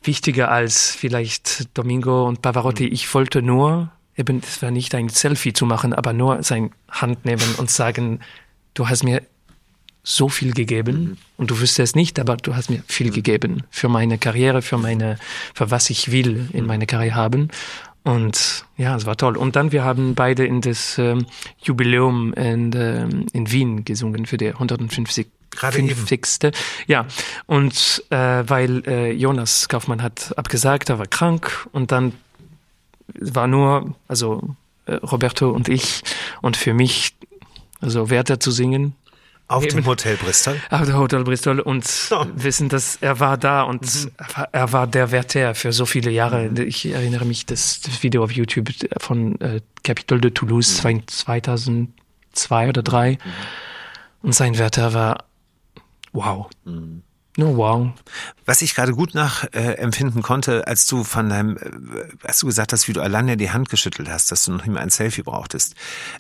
wichtiger 0.03 0.51
als 0.51 0.95
vielleicht 0.95 1.77
Domingo 1.77 2.27
und 2.27 2.43
Pavarotti. 2.43 2.87
Mhm. 2.87 2.93
Ich 2.93 3.13
wollte 3.13 3.43
nur, 3.43 3.91
eben, 4.17 4.41
es 4.41 4.63
war 4.63 4.71
nicht 4.71 4.95
ein 4.95 5.09
Selfie 5.09 5.53
zu 5.53 5.67
machen, 5.67 5.93
aber 5.93 6.13
nur 6.13 6.43
sein 6.43 6.71
Hand 6.91 7.25
nehmen 7.25 7.55
und 7.59 7.71
sagen, 7.71 8.21
du 8.75 8.89
hast 8.89 9.03
mir 9.03 9.23
so 10.03 10.29
viel 10.29 10.53
gegeben 10.53 11.01
mhm. 11.01 11.17
und 11.37 11.51
du 11.51 11.59
wüsstest 11.61 11.91
es 11.91 11.95
nicht, 11.97 12.21
aber 12.21 12.37
du 12.37 12.55
hast 12.55 12.71
mir 12.71 12.83
viel 12.87 13.09
mhm. 13.09 13.15
gegeben 13.15 13.63
für 13.71 13.89
meine 13.89 14.19
Karriere, 14.19 14.63
für 14.63 14.79
meine, 14.79 15.19
für 15.53 15.71
was 15.71 15.91
ich 15.91 16.13
will 16.13 16.49
in 16.53 16.63
mhm. 16.63 16.67
meiner 16.67 16.87
Karriere 16.87 17.17
haben. 17.17 17.49
Und 18.07 18.65
ja, 18.77 18.95
es 18.95 19.05
war 19.05 19.17
toll. 19.17 19.37
Und 19.37 19.57
dann, 19.57 19.73
wir 19.73 19.83
haben 19.83 20.15
beide 20.15 20.47
in 20.47 20.61
das 20.61 20.97
ähm, 20.97 21.27
Jubiläum 21.61 22.33
in, 22.35 22.71
ähm, 22.77 23.27
in 23.33 23.51
Wien 23.51 23.85
gesungen 23.85 24.27
für 24.27 24.37
die 24.37 24.51
150. 24.51 25.27
Gerade 25.51 25.83
50. 25.83 26.55
Ja, 26.87 27.07
und 27.47 28.05
äh, 28.11 28.17
weil 28.47 28.87
äh, 28.87 29.11
Jonas 29.11 29.69
Kaufmann 29.69 30.03
hat 30.03 30.39
abgesagt, 30.39 30.89
er 30.89 31.01
war 31.01 31.07
krank 31.07 31.67
und 31.73 31.91
dann 31.91 32.13
war 33.19 33.49
nur, 33.49 33.97
also 34.07 34.55
äh, 34.85 34.95
Roberto 34.95 35.51
und 35.51 35.69
ich 35.69 36.03
und 36.43 36.57
für 36.57 36.75
mich, 36.75 37.13
also 37.81 38.09
Werther 38.09 38.39
zu 38.39 38.53
singen, 38.53 38.95
Auf 39.49 39.65
Eben. 39.65 39.77
dem 39.77 39.87
Hotel 39.87 40.17
Bristol? 40.17 40.61
Auf 40.71 40.87
dem 40.87 40.97
Hotel 40.97 41.23
Bristol 41.23 41.61
und 41.61 41.87
Oh. 42.11 42.27
wissen, 42.35 42.69
dass 42.69 42.97
er 43.01 43.21
war 43.21 43.39
da 43.39 43.63
und 43.63 43.83
Mhm. 43.83 44.11
er 44.53 44.73
war- 44.73 44.83
er 44.83 44.87
der 44.89 45.11
Wärter 45.13 45.55
für 45.55 45.73
so 45.73 45.87
viele 45.87 46.11
Jahre. 46.11 46.49
Ich 46.65 46.85
erinnere 46.87 47.25
mich, 47.25 47.47
das, 47.47 47.81
das 47.81 48.03
Video 48.03 48.25
auf 48.25 48.33
YouTube 48.33 48.71
von 48.99 49.41
äh, 49.41 49.61
Capitol 49.85 50.21
de 50.21 50.33
Toulouse 50.33 50.83
Mhm. 50.83 51.07
2002 51.07 52.69
oder 52.69 52.85
2003 52.85 53.19
und 54.23 54.35
sein 54.35 54.59
Wärter 54.59 54.93
war 54.95 55.25
wow. 56.13 56.49
Mhm. 56.65 57.03
Nur 57.39 57.57
wow. 57.59 57.89
Was 58.47 58.63
ich 58.63 58.75
gerade 58.75 58.93
gut 58.95 59.15
nachempfinden 59.15 60.21
äh, 60.21 60.23
konnte, 60.23 60.67
als 60.67 60.87
du 60.87 61.05
von 61.05 61.29
deinem, 61.29 61.59
äh, 61.59 62.27
als 62.27 62.39
du 62.41 62.47
gesagt 62.47 62.73
hast, 62.73 62.89
wie 62.89 62.95
du 62.95 63.03
Alanya 63.03 63.37
die 63.37 63.51
Hand 63.51 63.69
geschüttelt 63.69 64.09
hast, 64.09 64.33
dass 64.33 64.47
du 64.47 64.53
noch 64.53 64.65
nicht 64.65 64.73
mal 64.73 64.81
ein 64.81 64.89
Selfie 64.91 65.23
brauchtest. 65.23 65.75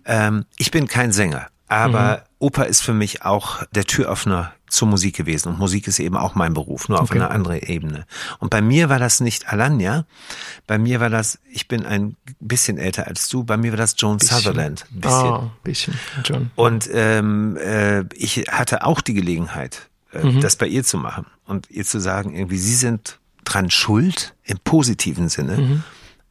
Ähm, 0.05 0.45
ich 0.59 0.71
bin 0.71 0.87
kein 0.89 1.13
Sänger, 1.13 1.47
aber 1.69 2.25
Oper 2.39 2.67
ist 2.67 2.83
für 2.83 2.95
mich 2.95 3.23
auch 3.25 3.63
der 3.73 3.85
Türöffner 3.85 4.53
zur 4.69 4.89
Musik 4.89 5.17
gewesen. 5.17 5.49
Und 5.51 5.59
Musik 5.59 5.87
ist 5.87 6.01
eben 6.01 6.17
auch 6.17 6.35
mein 6.35 6.53
Beruf, 6.53 6.89
nur 6.89 7.01
auf 7.01 7.11
Okay. 7.11 7.21
einer 7.21 7.31
anderen 7.31 7.61
Ebene. 7.61 8.05
Und 8.41 8.51
bei 8.51 8.61
mir 8.61 8.89
war 8.89 8.99
das 8.99 9.21
nicht 9.21 9.49
Alanya, 9.53 10.05
bei 10.67 10.77
mir 10.77 10.99
war 11.01 11.09
das, 11.09 11.39
ich 11.51 11.69
bin 11.69 11.87
ein 11.87 12.17
bisschen 12.41 12.77
älter 12.77 13.07
als 13.07 13.29
du, 13.29 13.45
bei 13.45 13.57
mir 13.57 13.73
war 13.73 13.77
das 13.79 13.95
Joan 13.97 14.19
Sutherland. 14.19 14.85
Ein 14.93 15.01
bisschen. 15.01 15.33
Ah, 15.33 15.51
bisschen, 15.63 15.95
John. 16.25 16.51
Und 16.57 16.89
ähm, 16.93 17.57
äh, 17.59 18.03
ich 18.15 18.45
hatte 18.51 18.85
auch 18.85 19.01
die 19.01 19.15
Gelegenheit, 19.15 19.89
äh, 20.13 20.41
das 20.41 20.57
bei 20.57 20.67
ihr 20.67 20.83
zu 20.83 20.99
machen 20.99 21.27
und 21.47 21.71
ihr 21.71 21.85
zu 21.85 22.01
sagen, 22.01 22.35
irgendwie, 22.35 22.59
sie 22.59 22.75
sind 22.75 23.19
dran 23.45 23.71
schuld, 23.71 24.35
im 24.43 24.59
positiven 24.65 25.29
Sinne, 25.29 25.83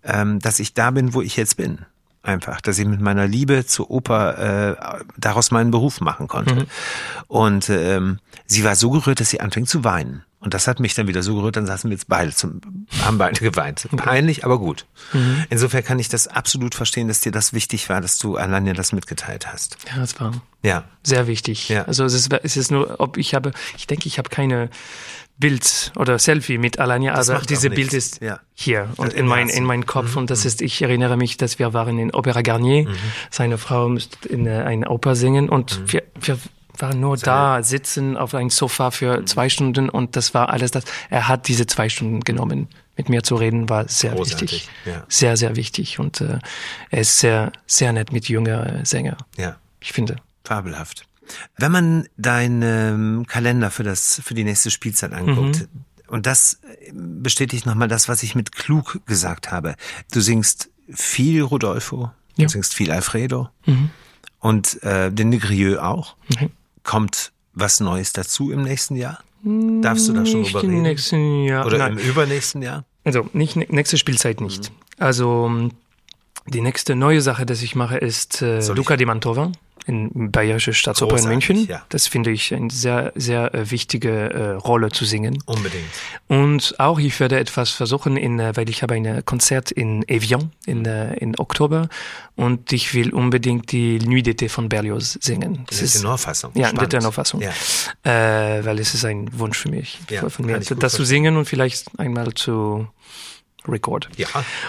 ähm, 0.04 0.39
dass 0.39 0.60
ich 0.60 0.74
da 0.74 0.91
bin, 0.91 1.13
wo 1.13 1.21
ich 1.21 1.38
jetzt 1.38 1.56
bin. 1.56 1.86
Einfach, 2.26 2.60
dass 2.62 2.80
ich 2.80 2.88
mit 2.88 3.02
meiner 3.02 3.28
Liebe 3.28 3.66
zur 3.66 3.92
Oper 3.92 4.38
äh, 4.80 4.96
daraus 5.18 5.52
meinen 5.52 5.70
Beruf 5.72 6.02
machen 6.02 6.28
konnte. 6.28 6.66
Und 7.28 7.70
ähm, 7.70 8.20
sie 8.48 8.64
war 8.64 8.76
so 8.76 8.90
gerührt, 8.90 9.20
dass 9.20 9.30
sie 9.30 9.42
anfing 9.42 9.66
zu 9.68 9.84
weinen. 9.84 10.24
Und 10.40 10.54
das 10.54 10.68
hat 10.68 10.80
mich 10.80 10.94
dann 10.94 11.08
wieder 11.08 11.24
so 11.24 11.36
gerührt, 11.36 11.56
dann 11.56 11.66
saßen 11.66 11.90
wir 11.90 11.96
jetzt 11.96 12.08
beide 12.08 12.32
zum, 12.32 12.62
haben 13.04 13.18
beide 13.18 13.40
geweint. 13.40 13.88
Peinlich, 13.96 14.46
aber 14.46 14.60
gut. 14.60 14.86
Insofern 15.50 15.84
kann 15.84 15.98
ich 15.98 16.08
das 16.08 16.28
absolut 16.28 16.76
verstehen, 16.76 17.08
dass 17.08 17.20
dir 17.20 17.32
das 17.32 17.52
wichtig 17.54 17.90
war, 17.90 18.00
dass 18.00 18.20
du 18.20 18.38
Alanya 18.38 18.74
das 18.74 18.92
mitgeteilt 18.92 19.52
hast. 19.52 19.78
Ja, 19.90 19.98
das 20.00 20.20
war 20.20 20.34
Ja. 20.62 20.84
sehr 21.02 21.26
wichtig. 21.26 21.70
Ja. 21.70 21.84
Also 21.86 22.06
es 22.06 22.14
ist, 22.14 22.32
es 22.32 22.58
ist 22.58 22.70
nur, 22.70 23.00
ob 23.00 23.18
ich 23.18 23.34
habe, 23.34 23.54
ich 23.78 23.88
denke, 23.88 24.08
ich 24.08 24.20
habe 24.20 24.30
keine 24.30 24.70
Bild 25.38 25.91
oder 25.98 26.17
Selfie 26.17 26.58
mit 26.58 26.80
Alanya, 26.80 27.13
Das 27.13 27.30
aber 27.30 27.39
macht 27.39 27.50
diese 27.50 27.67
auch 27.67 27.71
nichts. 27.71 27.89
Bild 27.91 27.93
ist 27.93 28.21
Ja. 28.21 28.39
hier 28.54 28.89
und 28.98 29.13
in 29.13 29.28
mein, 29.28 29.50
in 29.50 29.65
meinem 29.65 29.86
Kopf 29.86 30.15
und 30.15 30.30
das 30.30 30.45
ist, 30.45 30.62
ich 30.62 30.82
erinnere 30.82 31.17
mich, 31.17 31.36
dass 31.38 31.60
wir 31.60 31.74
waren 31.74 32.00
in 32.00 32.13
Opera 32.13 32.41
Garnier, 32.41 32.88
Mhm. 32.88 32.95
seine 33.32 33.58
Frau 33.58 33.89
musste 33.89 34.28
in 34.30 34.48
äh, 34.48 34.63
eine 34.63 34.89
Oper 34.89 35.15
singen 35.15 35.50
und 35.50 35.80
Mhm. 35.82 35.91
wir, 35.91 36.04
wir 36.21 36.38
waren 36.78 37.00
nur 37.00 37.17
da, 37.17 37.63
sitzen 37.63 38.15
auf 38.17 38.34
einem 38.34 38.50
Sofa 38.50 38.91
für 38.91 39.19
Mhm. 39.21 39.28
zwei 39.28 39.50
Stunden 39.50 39.89
und 39.89 40.15
das 40.15 40.34
war 40.34 40.50
alles 40.50 40.71
das. 40.71 40.84
Er 41.10 41.28
hat 41.28 41.48
diese 41.48 41.67
zwei 41.67 41.89
Stunden 41.89 42.21
genommen. 42.21 42.67
Mit 42.98 43.10
mir 43.10 43.24
zu 43.24 43.36
reden 43.36 43.67
war 43.69 43.89
sehr 43.89 44.12
Großartig, 44.12 44.52
wichtig. 44.54 44.69
ja. 44.86 45.04
Sehr, 45.10 45.36
sehr 45.36 45.58
wichtig 45.58 46.00
und 46.00 46.21
äh, 46.21 46.39
er 46.91 47.00
ist 47.02 47.19
sehr, 47.19 47.52
sehr 47.67 47.91
nett 47.91 48.13
mit 48.13 48.30
jünger 48.30 48.82
äh, 48.82 48.86
Sänger. 48.86 49.17
Ja. 49.38 49.58
Ich 49.82 49.91
finde. 49.91 50.15
Fabelhaft. 50.45 51.04
Wenn 51.58 51.72
man 51.72 52.08
deinen 52.18 52.62
ähm, 52.62 53.26
Kalender 53.28 53.72
für 53.72 53.84
das 53.84 54.22
für 54.24 54.34
die 54.34 54.44
nächste 54.44 54.72
Spielzeit 54.72 55.14
anguckt 55.14 55.62
Mhm. 55.62 55.68
und 56.08 56.26
das 56.26 56.60
äh, 56.64 56.92
bestätigt 56.94 57.66
nochmal 57.66 57.88
das, 57.88 58.08
was 58.10 58.24
ich 58.24 58.36
mit 58.36 58.52
klug 58.52 59.00
gesagt 59.06 59.52
habe. 59.52 59.76
Du 60.12 60.22
singst 60.22 60.70
viel 60.94 61.42
Rodolfo, 61.42 62.12
du 62.38 62.44
Ja. 62.44 62.50
singst 62.50 62.74
viel 62.74 62.92
Alfredo 62.92 63.50
und 64.40 64.82
äh, 64.84 65.12
den 65.12 65.30
Negrieux 65.30 65.78
auch. 65.80 66.16
Mhm. 66.40 66.50
Kommt 66.84 67.32
was 67.54 67.80
Neues 67.80 68.14
dazu 68.14 68.52
im 68.52 68.62
nächsten 68.64 68.96
Jahr? 68.96 69.20
Darfst 69.82 70.08
du 70.08 70.14
da 70.14 70.26
schon 70.26 70.42
Nicht 70.42 70.54
drüber 70.56 70.64
im 70.74 70.82
nächsten 70.82 71.44
Jahr. 71.46 71.66
Oder 71.66 71.78
Nein. 71.78 71.94
im 71.94 72.00
übernächsten 72.00 72.62
Jahr? 72.62 72.84
Also 73.04 73.30
nicht 73.34 73.56
nächste 73.56 73.98
Spielzeit 73.98 74.42
nicht. 74.42 74.72
Also 74.98 75.46
ähm, 75.48 75.72
die 76.48 76.62
nächste 76.62 76.96
neue 76.96 77.22
Sache, 77.22 77.46
das 77.46 77.62
ich 77.62 77.76
mache, 77.76 77.98
ist 77.98 78.42
äh, 78.42 78.66
Luca 78.74 78.98
di 78.98 79.06
Mantova 79.06 79.52
in 79.86 80.32
Bayerische 80.32 80.74
Staatsoper 80.74 81.17
in 81.17 81.28
München. 81.28 81.67
ja. 81.67 81.84
Das 81.89 82.08
finde 82.08 82.32
ich 82.32 82.54
eine 82.54 82.69
sehr, 82.71 83.12
sehr 83.15 83.54
äh, 83.54 83.71
wichtige 83.71 84.30
äh, 84.32 84.52
Rolle 84.54 84.89
zu 84.89 85.06
singen. 85.06 85.41
Unbedingt. 85.45 85.86
Und 86.28 86.76
auch 86.80 87.00
ich 87.00 87.19
werde 87.19 87.39
etwas 87.39 87.69
versuchen, 87.69 88.17
in, 88.17 88.39
äh, 88.39 88.56
weil 88.56 88.69
ich 88.69 88.82
habe 88.82 88.95
ein 88.95 89.24
Konzert 89.26 89.71
in 89.71 90.08
Evian 90.08 90.52
in, 90.65 90.86
äh, 90.86 91.15
in 91.15 91.38
Oktober 91.38 91.89
und 92.36 92.71
ich 92.74 92.93
will 92.93 93.13
unbedingt 93.13 93.71
die 93.71 94.00
Nuit 94.00 94.28
d'été 94.28 94.50
von 94.50 94.69
Berlioz 94.69 95.17
singen. 95.21 95.65
Das 95.67 95.82
ist 95.82 95.98
Tenorfassung. 95.98 96.52
ja, 96.54 96.58
in 96.58 96.63
der 96.63 96.69
Spannend. 96.69 96.91
Tenorfassung. 96.91 97.41
Ja. 97.41 97.52
Äh, 98.04 98.65
weil 98.65 98.80
es 98.80 98.93
ist 98.93 99.06
ein 99.06 99.30
Wunsch 99.39 99.58
für 99.58 99.69
mich, 99.69 100.00
Ja, 100.10 100.28
von 100.30 100.45
mir, 100.45 100.60
das 100.60 100.93
zu 100.93 101.06
singen 101.06 101.38
und 101.38 101.45
vielleicht 101.45 101.88
einmal 102.00 102.34
zu 102.34 102.88
record. 103.67 104.10
Ja. 104.17 104.28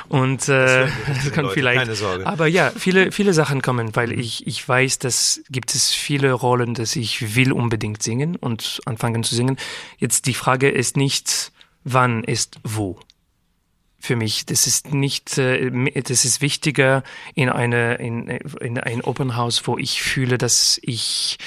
Und 0.09 0.49
äh, 0.49 0.87
das 1.07 1.33
kann 1.33 1.49
vielleicht. 1.55 1.79
keine 1.79 1.95
Sorge. 1.95 2.27
Aber 2.27 2.47
ja, 2.47 2.71
viele 2.77 3.13
viele 3.13 3.33
Sachen 3.33 3.63
kommen, 3.63 3.95
weil 3.97 4.09
Mhm. 4.13 4.19
ich 4.21 4.47
ich 4.47 4.69
weiß, 4.69 4.99
dass 4.99 5.41
gibt 5.51 5.75
es 5.75 5.93
viele 5.93 6.33
Rollen, 6.33 6.75
dass 6.75 6.97
ich 6.97 7.35
will 7.37 7.53
unbedingt 7.53 8.03
singen 8.03 8.37
und 8.37 8.81
anfangen 8.87 9.23
zu 9.25 9.35
singen. 9.35 9.57
Jetzt 9.99 10.27
die 10.27 10.35
Frage 10.35 10.69
ist 10.71 10.97
nicht, 10.97 11.53
wann 11.85 12.25
ist 12.25 12.57
wo. 12.65 12.99
Für 13.99 14.15
mich, 14.15 14.47
das 14.47 14.69
ist 14.69 14.93
nicht, 14.93 15.37
äh, 15.39 15.71
das 16.03 16.25
ist 16.25 16.41
wichtiger 16.41 17.03
in 17.35 17.49
eine 17.49 17.95
in, 17.97 18.29
in 18.29 18.79
ein 18.79 19.01
Open 19.01 19.35
House, 19.35 19.67
wo 19.67 19.79
ich 19.79 20.01
fühle, 20.01 20.39
dass 20.39 20.79
ich 20.83 21.39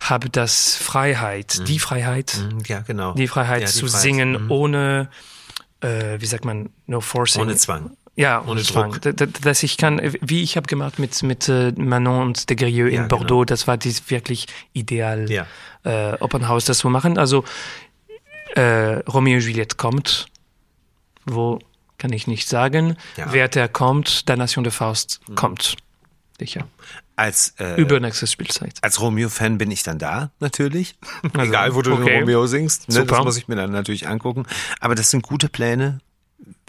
habe 0.00 0.28
das 0.28 0.76
Freiheit, 0.76 1.66
die 1.66 1.78
Freiheit, 1.78 2.36
Ja, 2.66 2.80
genau. 2.80 3.14
die 3.14 3.26
Freiheit 3.28 3.62
Ja, 3.62 3.66
die 3.68 3.72
zu 3.72 3.86
Freiheit. 3.86 4.02
singen 4.02 4.44
Mhm. 4.44 4.50
ohne, 4.50 5.08
äh, 5.84 6.20
wie 6.20 6.26
sagt 6.26 6.44
man, 6.44 6.70
no 6.86 7.00
forcing. 7.00 7.42
Ohne 7.42 7.56
Zwang. 7.56 7.96
Ja, 8.16 8.40
Ohne 8.42 8.50
ohne 8.52 8.62
Zwang. 8.62 8.96
Dass 9.42 9.62
ich 9.64 9.76
kann, 9.76 10.00
wie 10.20 10.42
ich 10.42 10.56
habe 10.56 10.66
gemacht 10.68 10.98
mit 11.00 11.22
mit 11.24 11.48
äh, 11.48 11.72
Manon 11.76 12.28
und 12.28 12.48
de 12.48 12.56
Grieux 12.56 12.92
Ja, 12.92 13.02
in 13.02 13.08
Bordeaux, 13.08 13.44
das 13.44 13.66
war 13.66 13.76
dies 13.76 14.08
wirklich 14.08 14.46
ideal, 14.72 15.28
Ja. 15.30 15.46
äh, 15.84 16.16
Open 16.20 16.46
House 16.48 16.64
das 16.64 16.78
zu 16.78 16.88
machen. 16.88 17.18
Also 17.18 17.44
äh, 18.54 19.00
Romeo 19.08 19.36
und 19.36 19.42
Juliette 19.44 19.76
kommt, 19.76 20.26
wo 21.26 21.58
kann 21.98 22.12
ich 22.12 22.26
nicht 22.26 22.48
sagen. 22.48 22.96
Ja. 23.16 23.32
Werther 23.32 23.66
kommt, 23.68 24.28
der 24.28 24.36
Nation 24.36 24.62
de 24.64 24.72
Faust 24.72 25.20
kommt. 25.34 25.76
Sicher. 26.38 26.66
Als, 27.16 27.54
äh, 27.58 27.80
Übernächste 27.80 28.26
Spielzeit. 28.26 28.78
als 28.82 29.00
Romeo-Fan 29.00 29.56
bin 29.58 29.70
ich 29.70 29.82
dann 29.84 29.98
da, 29.98 30.30
natürlich. 30.40 30.96
Egal, 31.38 31.74
wo 31.76 31.82
du 31.82 31.92
okay. 31.94 32.18
Romeo 32.20 32.46
singst. 32.46 32.88
Ne? 32.88 32.94
Das 32.96 33.08
Super. 33.08 33.22
muss 33.24 33.36
ich 33.36 33.46
mir 33.46 33.54
dann 33.56 33.70
natürlich 33.70 34.08
angucken. 34.08 34.44
Aber 34.80 34.94
das 34.96 35.10
sind 35.10 35.22
gute 35.22 35.48
Pläne. 35.48 36.00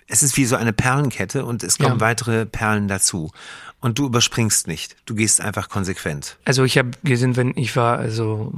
Es 0.07 0.21
ist 0.21 0.37
wie 0.37 0.45
so 0.45 0.55
eine 0.55 0.71
Perlenkette 0.71 1.45
und 1.45 1.63
es 1.63 1.79
kommen 1.79 1.95
Ja. 1.95 1.99
weitere 1.99 2.45
Perlen 2.45 2.87
dazu. 2.87 3.31
Und 3.79 3.97
du 3.97 4.05
überspringst 4.05 4.67
nicht. 4.67 4.95
Du 5.05 5.15
gehst 5.15 5.41
einfach 5.41 5.67
konsequent. 5.69 6.37
Also 6.45 6.63
ich 6.63 6.77
habe 6.77 6.91
gesehen, 7.03 7.35
wenn 7.35 7.53
ich 7.55 7.75
war 7.75 7.97
also 7.97 8.53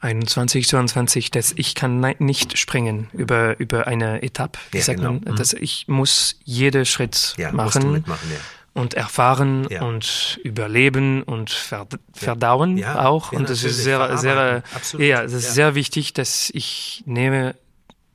21, 0.00 0.66
22, 0.66 1.30
dass 1.30 1.52
ich 1.56 1.74
kann 1.76 2.00
nicht 2.18 2.58
springen 2.58 3.08
über 3.12 3.58
über 3.60 3.86
eine 3.86 4.22
Etappe. 4.22 4.58
Wie 4.72 4.78
Ja, 4.78 4.84
sagt 4.84 4.98
genau. 4.98 5.12
man? 5.12 5.36
Dass 5.36 5.52
ich 5.52 5.86
muss 5.88 6.36
jeden 6.44 6.86
Schritt 6.86 7.34
Ja, 7.36 7.52
musst 7.52 7.76
du 7.76 7.80
machen 7.80 7.92
mitmachen, 7.92 8.30
ja. 8.32 8.38
Und 8.74 8.94
erfahren 8.94 9.66
Ja. 9.70 9.82
und 9.82 10.38
überleben 10.44 11.22
und 11.22 11.50
verd 11.50 11.98
verdauen 12.12 12.78
Ja, 12.78 13.04
auch. 13.06 13.32
und 13.32 13.48
das 13.50 13.64
ist 13.64 13.82
sehr 13.82 14.16
sehr. 14.18 14.62
Absolut. 14.74 15.06
ja, 15.06 15.22
das 15.22 15.32
ist 15.32 15.54
sehr 15.54 15.74
wichtig, 15.74 16.12
dass 16.14 16.50
ich 16.54 17.02
nehme 17.06 17.54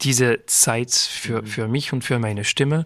diese 0.01 0.45
Zeit 0.45 0.93
für 0.93 1.41
Mhm. 1.41 1.47
für 1.47 1.67
mich 1.67 1.93
und 1.93 2.03
für 2.03 2.19
meine 2.19 2.43
Stimme. 2.45 2.85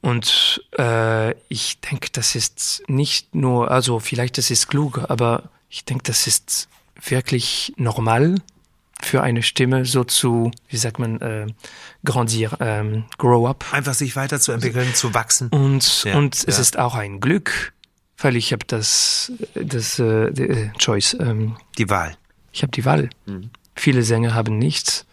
Und 0.00 0.62
äh, 0.78 1.32
ich 1.48 1.80
denke, 1.80 2.08
das 2.12 2.34
ist 2.34 2.82
nicht 2.88 3.34
nur, 3.34 3.70
also 3.70 4.00
vielleicht 4.00 4.36
das 4.36 4.50
ist 4.50 4.68
klug, 4.68 5.00
aber 5.08 5.44
ich 5.70 5.84
denke, 5.86 6.04
das 6.04 6.26
ist 6.26 6.68
wirklich 7.02 7.72
normal 7.76 8.36
für 9.04 9.22
eine 9.22 9.42
Stimme 9.42 9.84
so 9.84 10.04
zu, 10.04 10.50
wie 10.68 10.76
sagt 10.76 10.98
man, 10.98 11.20
äh, 11.20 11.46
grandir, 12.04 12.50
ähm, 12.60 13.04
grow 13.18 13.46
up. 13.48 13.64
Einfach 13.72 13.94
sich 13.94 14.16
weiterzuentwickeln, 14.16 14.94
zu 14.94 15.14
wachsen. 15.14 15.48
Und, 15.48 16.04
Ja, 16.04 16.16
und 16.16 16.34
es 16.34 16.56
ja. 16.56 16.60
ist 16.60 16.78
auch 16.78 16.94
ein 16.94 17.20
Glück, 17.20 17.72
weil 18.18 18.36
ich 18.36 18.52
habe 18.52 18.64
das, 18.66 19.32
das 19.54 19.98
äh, 19.98 20.30
die, 20.32 20.42
äh, 20.42 20.70
Choice, 20.78 21.16
ähm, 21.20 21.56
Die 21.78 21.88
Wahl. 21.90 22.16
ich 22.52 22.62
habe 22.62 22.72
die 22.72 22.84
Wahl. 22.84 23.10
Viele 23.76 24.02
Sänger 24.02 24.34
haben 24.34 24.58
nichts. 24.58 25.06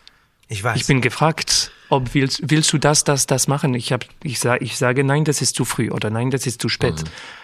Ich 0.47 0.63
weiß. 0.63 0.79
Ich 0.79 0.87
bin 0.87 1.01
gefragt, 1.01 1.71
ob 1.91 2.13
willst, 2.13 2.41
willst 2.49 2.71
du 2.73 2.77
das, 2.77 3.03
das, 3.03 3.27
das 3.27 3.47
machen? 3.47 3.73
Ich 3.73 3.91
habe, 3.91 4.05
ich 4.23 4.39
sage, 4.39 4.63
ich 4.63 4.77
sage, 4.77 5.03
nein, 5.03 5.25
das 5.25 5.41
ist 5.41 5.55
zu 5.55 5.65
früh 5.65 5.91
oder 5.91 6.09
nein, 6.09 6.31
das 6.31 6.47
ist 6.47 6.61
zu 6.61 6.69
spät. 6.69 7.03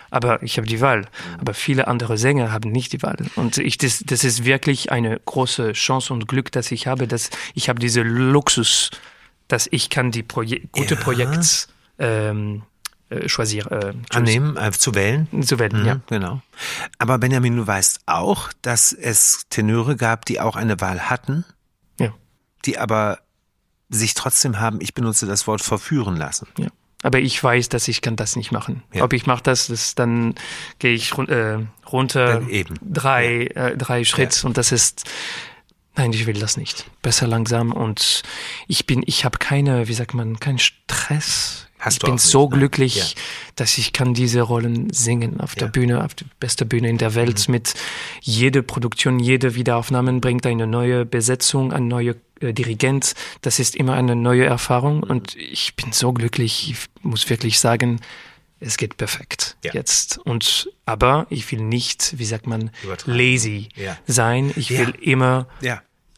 Aber 0.10 0.42
ich 0.42 0.58
habe 0.58 0.66
die 0.66 0.80
Wahl. 0.80 1.06
Aber 1.38 1.54
viele 1.54 1.88
andere 1.88 2.18
Sänger 2.18 2.52
haben 2.52 2.72
nicht 2.72 2.94
die 2.94 3.04
Wahl. 3.04 3.18
Und 3.36 3.58
ich, 3.58 3.78
das, 3.78 4.04
das 4.06 4.24
ist 4.24 4.46
wirklich 4.46 4.92
eine 4.92 5.20
große 5.26 5.74
Chance 5.74 6.14
und 6.14 6.28
Glück, 6.30 6.52
dass 6.52 6.72
ich 6.72 6.88
habe, 6.88 7.08
dass 7.08 7.30
ich 7.56 7.68
habe 7.68 7.80
diese 7.80 8.04
Luxus, 8.04 8.90
dass 9.50 9.68
ich 9.70 9.90
kann 9.90 10.12
die 10.12 10.24
Proje 10.24 10.62
gute 10.72 10.96
Ja. 10.96 11.02
Projekte 11.02 11.68
ähm, 12.00 12.64
äh, 13.10 13.28
choisir. 13.28 13.70
Äh, 13.70 13.94
Annehmen, 14.16 14.56
äh, 14.56 14.72
zu 14.72 14.96
wählen? 14.96 15.28
Zu 15.44 15.60
wählen, 15.60 15.82
mhm, 15.82 15.86
ja. 15.86 16.00
Genau. 16.08 16.42
Aber 17.00 17.18
Benjamin, 17.18 17.58
du 17.58 17.68
weißt 17.68 18.02
auch, 18.06 18.54
dass 18.62 18.94
es 18.94 19.46
Tenöre 19.50 19.98
gab, 19.98 20.26
die 20.26 20.40
auch 20.40 20.56
eine 20.56 20.80
Wahl 20.80 21.10
hatten, 21.10 21.44
ja. 22.00 22.14
die 22.66 22.78
aber 22.78 23.20
sich 23.90 24.14
trotzdem 24.14 24.60
haben, 24.60 24.80
ich 24.82 24.94
benutze 24.94 25.26
das 25.26 25.48
Wort, 25.48 25.62
verführen 25.62 26.16
lassen. 26.16 26.48
Ja. 26.58 26.68
Aber 27.04 27.20
ich 27.20 27.42
weiß, 27.42 27.70
dass 27.70 27.88
ich 27.88 28.02
kann 28.02 28.16
das 28.16 28.36
nicht 28.36 28.52
machen. 28.52 28.84
Ja. 28.92 29.04
Ob 29.04 29.14
ich 29.14 29.28
mache 29.28 29.44
das, 29.44 29.68
das, 29.68 29.96
dann 29.96 30.36
gehe 30.80 30.94
ich 30.94 31.16
äh, 31.18 31.60
runter 31.92 32.42
drei, 32.82 33.50
ja. 33.54 33.68
äh, 33.68 33.78
drei 33.78 34.04
Schritt 34.04 34.44
und 34.44 34.58
das 34.58 34.72
ist 34.72 35.06
Nein, 35.98 36.14
ich 36.14 36.28
will 36.28 36.40
das 36.40 36.58
nicht. 36.58 36.86
Besser 37.02 37.26
langsam 37.26 37.72
und 37.72 38.22
ich 38.68 38.86
bin, 38.86 39.02
ich 39.08 39.26
habe 39.26 39.40
keine, 39.40 39.88
wie 39.88 39.96
sagt 39.96 40.14
man, 40.14 40.40
keinen 40.40 40.60
Stress. 40.60 41.68
Hast 41.80 41.98
ich 41.98 42.04
bin 42.04 42.14
nicht, 42.14 42.24
so 42.24 42.48
ne? 42.50 42.58
glücklich, 42.58 43.16
dass 43.56 43.78
ich 43.80 43.94
kann 43.94 44.14
diese 44.14 44.42
Rollen 44.42 44.92
singen 44.92 45.40
auf 45.40 45.56
der 45.56 45.68
Bühne, 45.68 46.04
auf 46.04 46.14
der 46.14 46.26
beste 46.40 46.66
Bühne 46.66 46.90
in 46.90 47.00
der 47.00 47.16
Welt 47.16 47.48
mhm. 47.48 47.52
mit 47.52 47.74
jede 48.22 48.62
Produktion, 48.62 49.20
jede 49.20 49.56
Wiederaufnahme 49.56 50.20
bringt 50.20 50.46
eine 50.46 50.68
neue 50.68 51.06
Besetzung, 51.06 51.74
ein 51.74 51.88
neuer 51.88 52.16
Dirigent. 52.42 53.14
Das 53.42 53.60
ist 53.60 53.76
immer 53.76 53.94
eine 53.94 54.16
neue 54.16 54.46
Erfahrung 54.46 55.04
und 55.04 55.36
ich 55.36 55.76
bin 55.76 55.92
so 55.92 56.14
glücklich. 56.14 56.72
Ich 56.72 57.04
muss 57.04 57.30
wirklich 57.30 57.60
sagen, 57.60 58.00
es 58.60 58.78
geht 58.78 58.98
perfekt 58.98 59.58
ja. 59.64 59.74
jetzt. 59.74 60.18
Und 60.18 60.70
aber 60.86 61.28
ich 61.30 61.52
will 61.52 61.62
nicht, 61.62 62.18
wie 62.18 62.26
sagt 62.26 62.48
man, 62.48 62.72
lazy 63.06 63.70
ja. 63.76 63.98
sein. 64.08 64.52
Ich 64.56 64.72
will 64.72 64.94
immer 65.02 65.48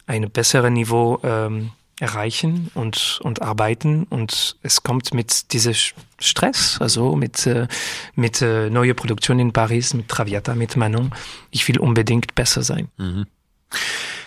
ein 0.06 0.30
besseres 0.30 0.70
Niveau 0.70 1.20
ähm, 1.22 1.70
erreichen 2.00 2.70
und, 2.74 3.20
und 3.22 3.42
arbeiten 3.42 4.04
und 4.04 4.56
es 4.62 4.82
kommt 4.82 5.12
mit 5.12 5.52
diesem 5.52 5.74
Stress, 6.18 6.78
also 6.80 7.14
mit, 7.14 7.46
äh, 7.46 7.68
mit 8.14 8.40
äh, 8.40 8.70
neue 8.70 8.94
Produktion 8.94 9.38
in 9.38 9.52
Paris, 9.52 9.92
mit 9.92 10.08
Traviata, 10.08 10.54
mit 10.54 10.76
Manon. 10.76 11.12
Ich 11.50 11.68
will 11.68 11.78
unbedingt 11.78 12.34
besser 12.34 12.62
sein. 12.62 12.88
Mhm. 12.96 13.26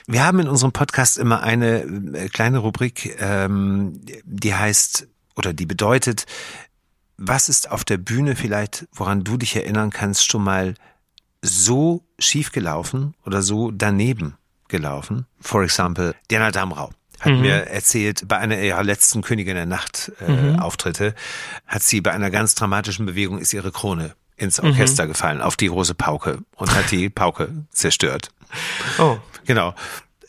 Wir 0.08 0.26
haben 0.26 0.40
in 0.40 0.48
unserem 0.48 0.72
Podcast 0.72 1.18
immer 1.18 1.44
eine 1.44 1.82
äh, 1.82 2.30
kleine 2.30 2.60
Rubrik, 2.60 3.16
ähm, 3.20 4.02
die 4.24 4.54
heißt 4.54 5.08
oder 5.36 5.54
die 5.54 5.66
bedeutet, 5.66 6.26
was 7.18 7.50
ist 7.50 7.72
auf 7.72 7.84
der 7.84 7.98
Bühne 7.98 8.36
vielleicht, 8.36 8.88
woran 8.94 9.24
du 9.24 9.38
dich 9.38 9.56
erinnern 9.56 9.92
kannst, 9.92 10.30
schon 10.30 10.44
mal 10.44 10.76
so 11.42 12.04
schief 12.20 12.52
gelaufen 12.52 13.16
oder 13.26 13.42
so 13.42 13.72
daneben? 13.72 14.36
gelaufen. 14.74 15.28
For 15.40 15.64
example, 15.64 16.16
Diana 16.30 16.52
Damrau 16.52 16.90
hat 17.20 17.32
mhm. 17.32 17.42
mir 17.42 17.68
erzählt, 17.68 18.28
bei 18.28 18.38
einer 18.40 18.60
ihrer 18.60 18.84
letzten 18.84 19.22
Königin 19.22 19.56
der 19.56 19.68
Nacht 19.68 20.12
äh, 20.20 20.30
mhm. 20.30 20.60
Auftritte 20.60 21.14
hat 21.68 21.84
sie 21.84 22.02
bei 22.02 22.12
einer 22.12 22.32
ganz 22.32 22.56
dramatischen 22.56 23.06
Bewegung 23.06 23.38
ist 23.38 23.54
ihre 23.54 23.72
Krone 23.72 24.16
ins 24.38 24.62
mhm. 24.62 24.70
Orchester 24.70 25.06
mhm. 25.06 25.10
gefallen, 25.10 25.42
auf 25.42 25.56
die 25.56 25.68
große 25.68 25.94
Pauke 25.94 26.40
und 26.56 26.74
hat 26.74 26.92
die 26.92 27.10
Pauke 27.22 27.50
zerstört. 27.72 28.30
Oh. 29.00 29.18
Genau. 29.46 29.76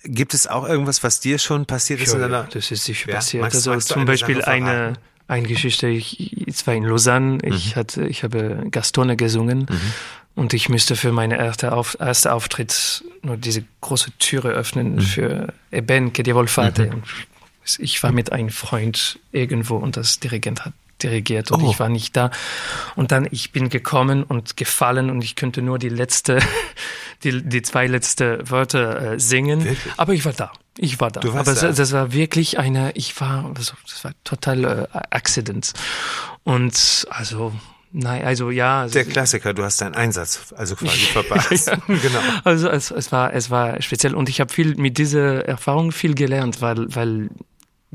Gibt 0.04 0.34
es 0.34 0.46
auch 0.46 0.68
irgendwas, 0.68 1.02
was 1.02 1.20
dir 1.20 1.38
schon 1.38 1.66
passiert 1.66 2.00
ist? 2.00 2.08
Ja, 2.08 2.16
in 2.16 2.20
deiner 2.22 2.44
das 2.44 2.70
ist 2.70 2.84
sicher 2.84 3.08
ja, 3.10 3.16
passiert. 3.16 3.42
Magst, 3.42 3.56
also 3.56 3.70
magst 3.70 3.88
zum 3.88 4.04
Beispiel 4.04 4.42
eine, 4.42 4.94
eine 5.28 5.48
Geschichte, 5.48 5.88
ich, 5.88 6.46
ich 6.46 6.66
war 6.66 6.74
in 6.74 6.84
Lausanne, 6.84 7.38
ich 7.42 7.74
mhm. 7.74 7.78
hatte, 7.78 8.06
ich 8.06 8.22
habe 8.22 8.66
Gastone 8.70 9.16
gesungen 9.16 9.66
mhm. 9.70 9.92
Und 10.34 10.52
ich 10.52 10.68
müsste 10.68 10.96
für 10.96 11.12
meine 11.12 11.38
erste, 11.38 11.72
Auf, 11.72 11.96
erste 12.00 12.32
Auftritt 12.32 13.04
nur 13.22 13.36
diese 13.36 13.64
große 13.80 14.10
Türe 14.18 14.50
öffnen 14.50 14.96
mhm. 14.96 15.00
für 15.00 15.52
Eben 15.70 16.12
che 16.12 16.22
dir 16.22 16.34
volfate. 16.34 16.86
Mhm. 16.86 17.02
Ich 17.78 18.02
war 18.02 18.12
mit 18.12 18.32
einem 18.32 18.50
Freund 18.50 19.18
irgendwo 19.32 19.76
und 19.76 19.96
das 19.96 20.20
Dirigent 20.20 20.64
hat 20.64 20.74
dirigiert 21.04 21.50
und 21.52 21.62
oh. 21.62 21.70
ich 21.70 21.78
war 21.78 21.88
nicht 21.88 22.16
da. 22.16 22.30
Und 22.96 23.12
dann, 23.12 23.28
ich 23.30 23.52
bin 23.52 23.68
gekommen 23.68 24.24
und 24.24 24.56
gefallen 24.56 25.10
und 25.10 25.22
ich 25.22 25.36
könnte 25.36 25.62
nur 25.62 25.78
die 25.78 25.88
letzte, 25.90 26.40
die, 27.22 27.42
die 27.42 27.62
zwei 27.62 27.86
letzte 27.86 28.38
Wörter 28.50 29.12
äh, 29.12 29.20
singen. 29.20 29.64
Wirklich? 29.64 29.92
Aber 29.96 30.14
ich 30.14 30.24
war 30.24 30.32
da. 30.32 30.50
Ich 30.76 30.98
war 31.00 31.10
da. 31.10 31.20
Du 31.20 31.32
warst 31.32 31.48
Aber 31.48 31.60
da. 31.60 31.72
das 31.72 31.92
war 31.92 32.12
wirklich 32.12 32.58
eine, 32.58 32.92
ich 32.92 33.20
war, 33.20 33.52
das 33.54 33.74
war 34.02 34.12
total 34.24 34.64
äh, 34.64 34.98
Accident. 35.10 35.72
Und 36.42 37.06
also, 37.10 37.52
Nein, 37.96 38.24
also 38.24 38.50
ja. 38.50 38.80
Also 38.82 38.94
der 38.94 39.04
Klassiker, 39.04 39.54
du 39.54 39.62
hast 39.62 39.80
deinen 39.80 39.94
Einsatz 39.94 40.52
also 40.56 40.74
quasi 40.74 40.98
verpasst. 41.12 41.68
ja, 41.68 41.76
genau. 41.86 42.18
Also 42.42 42.68
es, 42.68 42.90
es 42.90 43.12
war 43.12 43.32
es 43.32 43.50
war 43.50 43.80
speziell 43.82 44.16
und 44.16 44.28
ich 44.28 44.40
habe 44.40 44.52
viel 44.52 44.74
mit 44.74 44.98
dieser 44.98 45.46
Erfahrung 45.46 45.92
viel 45.92 46.16
gelernt, 46.16 46.60
weil 46.60 46.92
weil 46.92 47.30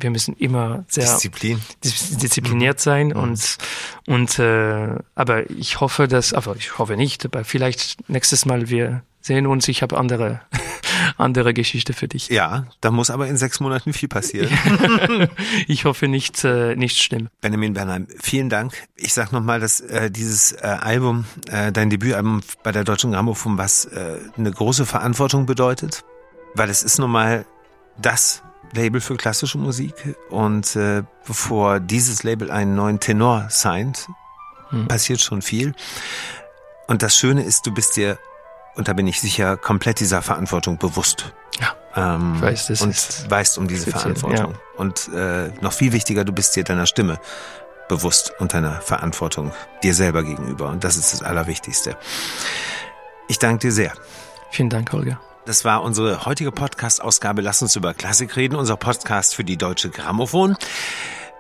wir 0.01 0.09
müssen 0.09 0.35
immer 0.35 0.85
sehr 0.87 1.03
Disziplin. 1.03 1.61
diszipliniert 1.83 2.77
mhm. 2.77 2.81
sein 2.81 3.07
mhm. 3.07 3.15
und 3.15 3.57
und 4.07 4.39
äh, 4.39 4.95
aber 5.15 5.49
ich 5.49 5.79
hoffe, 5.79 6.07
dass 6.07 6.33
aber 6.33 6.55
ich 6.55 6.77
hoffe 6.77 6.97
nicht, 6.97 7.25
aber 7.25 7.43
vielleicht 7.43 8.09
nächstes 8.09 8.45
Mal 8.45 8.69
wir 8.69 9.03
sehen 9.21 9.47
uns. 9.47 9.67
Ich 9.67 9.81
habe 9.81 9.97
andere 9.97 10.41
andere 11.17 11.53
Geschichte 11.53 11.93
für 11.93 12.07
dich. 12.07 12.29
Ja, 12.29 12.65
da 12.81 12.91
muss 12.91 13.09
aber 13.09 13.27
in 13.27 13.37
sechs 13.37 13.59
Monaten 13.59 13.93
viel 13.93 14.09
passieren. 14.09 14.49
ich 15.67 15.85
hoffe 15.85 16.07
nicht, 16.07 16.43
äh, 16.43 16.75
nicht 16.75 17.01
schlimm. 17.01 17.29
Benjamin 17.41 17.73
Bernheim, 17.73 18.07
vielen 18.21 18.49
Dank. 18.49 18.73
Ich 18.95 19.13
sag 19.13 19.31
nochmal, 19.31 19.59
dass 19.59 19.79
äh, 19.81 20.09
dieses 20.11 20.51
äh, 20.53 20.65
Album, 20.65 21.25
äh, 21.51 21.71
dein 21.71 21.89
Debütalbum 21.89 22.41
bei 22.63 22.71
der 22.71 22.83
Deutschen 22.83 23.11
Grammophon, 23.11 23.57
was 23.57 23.85
äh, 23.85 24.17
eine 24.37 24.51
große 24.51 24.85
Verantwortung 24.85 25.45
bedeutet, 25.45 26.03
weil 26.55 26.69
es 26.69 26.83
ist 26.83 26.99
nun 26.99 27.11
mal 27.11 27.45
das 27.97 28.41
Label 28.73 29.01
für 29.01 29.15
klassische 29.15 29.57
Musik 29.57 29.93
und 30.29 30.75
äh, 30.75 31.03
bevor 31.25 31.79
dieses 31.79 32.23
Label 32.23 32.51
einen 32.51 32.75
neuen 32.75 32.99
Tenor 32.99 33.47
signed, 33.49 34.07
hm. 34.69 34.87
passiert 34.87 35.21
schon 35.21 35.41
viel. 35.41 35.73
Und 36.87 37.03
das 37.03 37.15
Schöne 37.15 37.43
ist, 37.43 37.65
du 37.65 37.73
bist 37.73 37.97
dir 37.97 38.17
und 38.75 38.87
da 38.87 38.93
bin 38.93 39.07
ich 39.07 39.19
sicher 39.19 39.57
komplett 39.57 39.99
dieser 39.99 40.21
Verantwortung 40.21 40.77
bewusst. 40.77 41.33
Ja. 41.59 41.75
Ähm, 41.95 42.41
weiß, 42.41 42.67
das 42.67 42.81
und 42.81 43.29
weißt 43.29 43.57
um 43.57 43.67
diese 43.67 43.91
Verantwortung. 43.91 44.53
Ja. 44.53 44.59
Und 44.77 45.09
äh, 45.13 45.51
noch 45.61 45.73
viel 45.73 45.91
wichtiger, 45.91 46.23
du 46.23 46.31
bist 46.31 46.55
dir 46.55 46.63
deiner 46.63 46.85
Stimme 46.85 47.19
bewusst 47.89 48.33
und 48.39 48.53
deiner 48.53 48.79
Verantwortung 48.81 49.51
dir 49.83 49.93
selber 49.93 50.23
gegenüber. 50.23 50.69
Und 50.69 50.83
das 50.83 50.95
ist 50.95 51.11
das 51.11 51.21
Allerwichtigste. 51.21 51.97
Ich 53.27 53.39
danke 53.39 53.67
dir 53.67 53.71
sehr. 53.71 53.93
Vielen 54.51 54.69
Dank, 54.69 54.91
Holger. 54.93 55.19
Das 55.49 55.65
war 55.65 55.81
unsere 55.81 56.25
heutige 56.25 56.51
Podcast-Ausgabe. 56.51 57.41
Lass 57.41 57.63
uns 57.63 57.75
über 57.75 57.95
Klassik 57.95 58.35
reden. 58.35 58.55
Unser 58.55 58.77
Podcast 58.77 59.33
für 59.33 59.43
die 59.43 59.57
Deutsche 59.57 59.89
Grammophon 59.89 60.55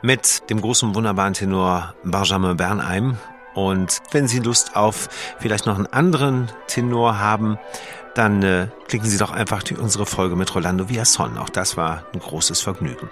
mit 0.01 0.49
dem 0.49 0.61
großen, 0.61 0.95
wunderbaren 0.95 1.35
Tenor 1.35 1.93
Benjamin 2.03 2.57
Bernheim 2.57 3.19
und 3.53 3.99
wenn 4.09 4.27
Sie 4.27 4.39
Lust 4.39 4.75
auf 4.75 5.09
vielleicht 5.37 5.67
noch 5.67 5.75
einen 5.75 5.85
anderen 5.85 6.51
Tenor 6.65 7.19
haben, 7.19 7.59
dann 8.15 8.41
äh, 8.41 8.69
klicken 8.87 9.07
Sie 9.07 9.19
doch 9.19 9.29
einfach 9.29 9.61
die, 9.61 9.75
unsere 9.75 10.07
Folge 10.07 10.35
mit 10.35 10.55
Rolando 10.55 10.89
Villason. 10.89 11.37
Auch 11.37 11.49
das 11.49 11.77
war 11.77 12.01
ein 12.11 12.19
großes 12.19 12.61
Vergnügen. 12.61 13.11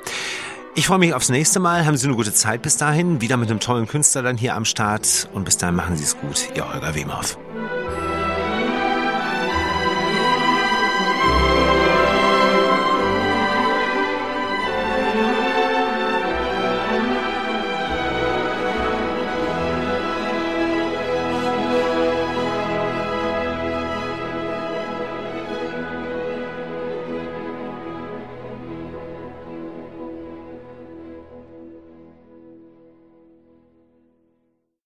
Ich 0.74 0.88
freue 0.88 0.98
mich 0.98 1.14
aufs 1.14 1.30
nächste 1.30 1.60
Mal. 1.60 1.86
Haben 1.86 1.98
Sie 1.98 2.08
eine 2.08 2.16
gute 2.16 2.34
Zeit 2.34 2.64
bis 2.64 2.76
dahin. 2.76 3.22
Wieder 3.22 3.38
mit 3.38 3.52
einem 3.52 3.60
tollen 3.60 3.88
Künstler 3.88 4.24
dann 4.24 4.36
hier 4.36 4.56
am 4.56 4.66
Start. 4.66 5.30
Und 5.32 5.46
bis 5.46 5.58
dahin 5.58 5.76
machen 5.76 5.96
Sie 5.96 6.06
es 6.06 6.18
gut. 6.18 6.50
Ihr 6.56 6.68
Holger 6.68 6.96
Wemhoff. 6.96 7.38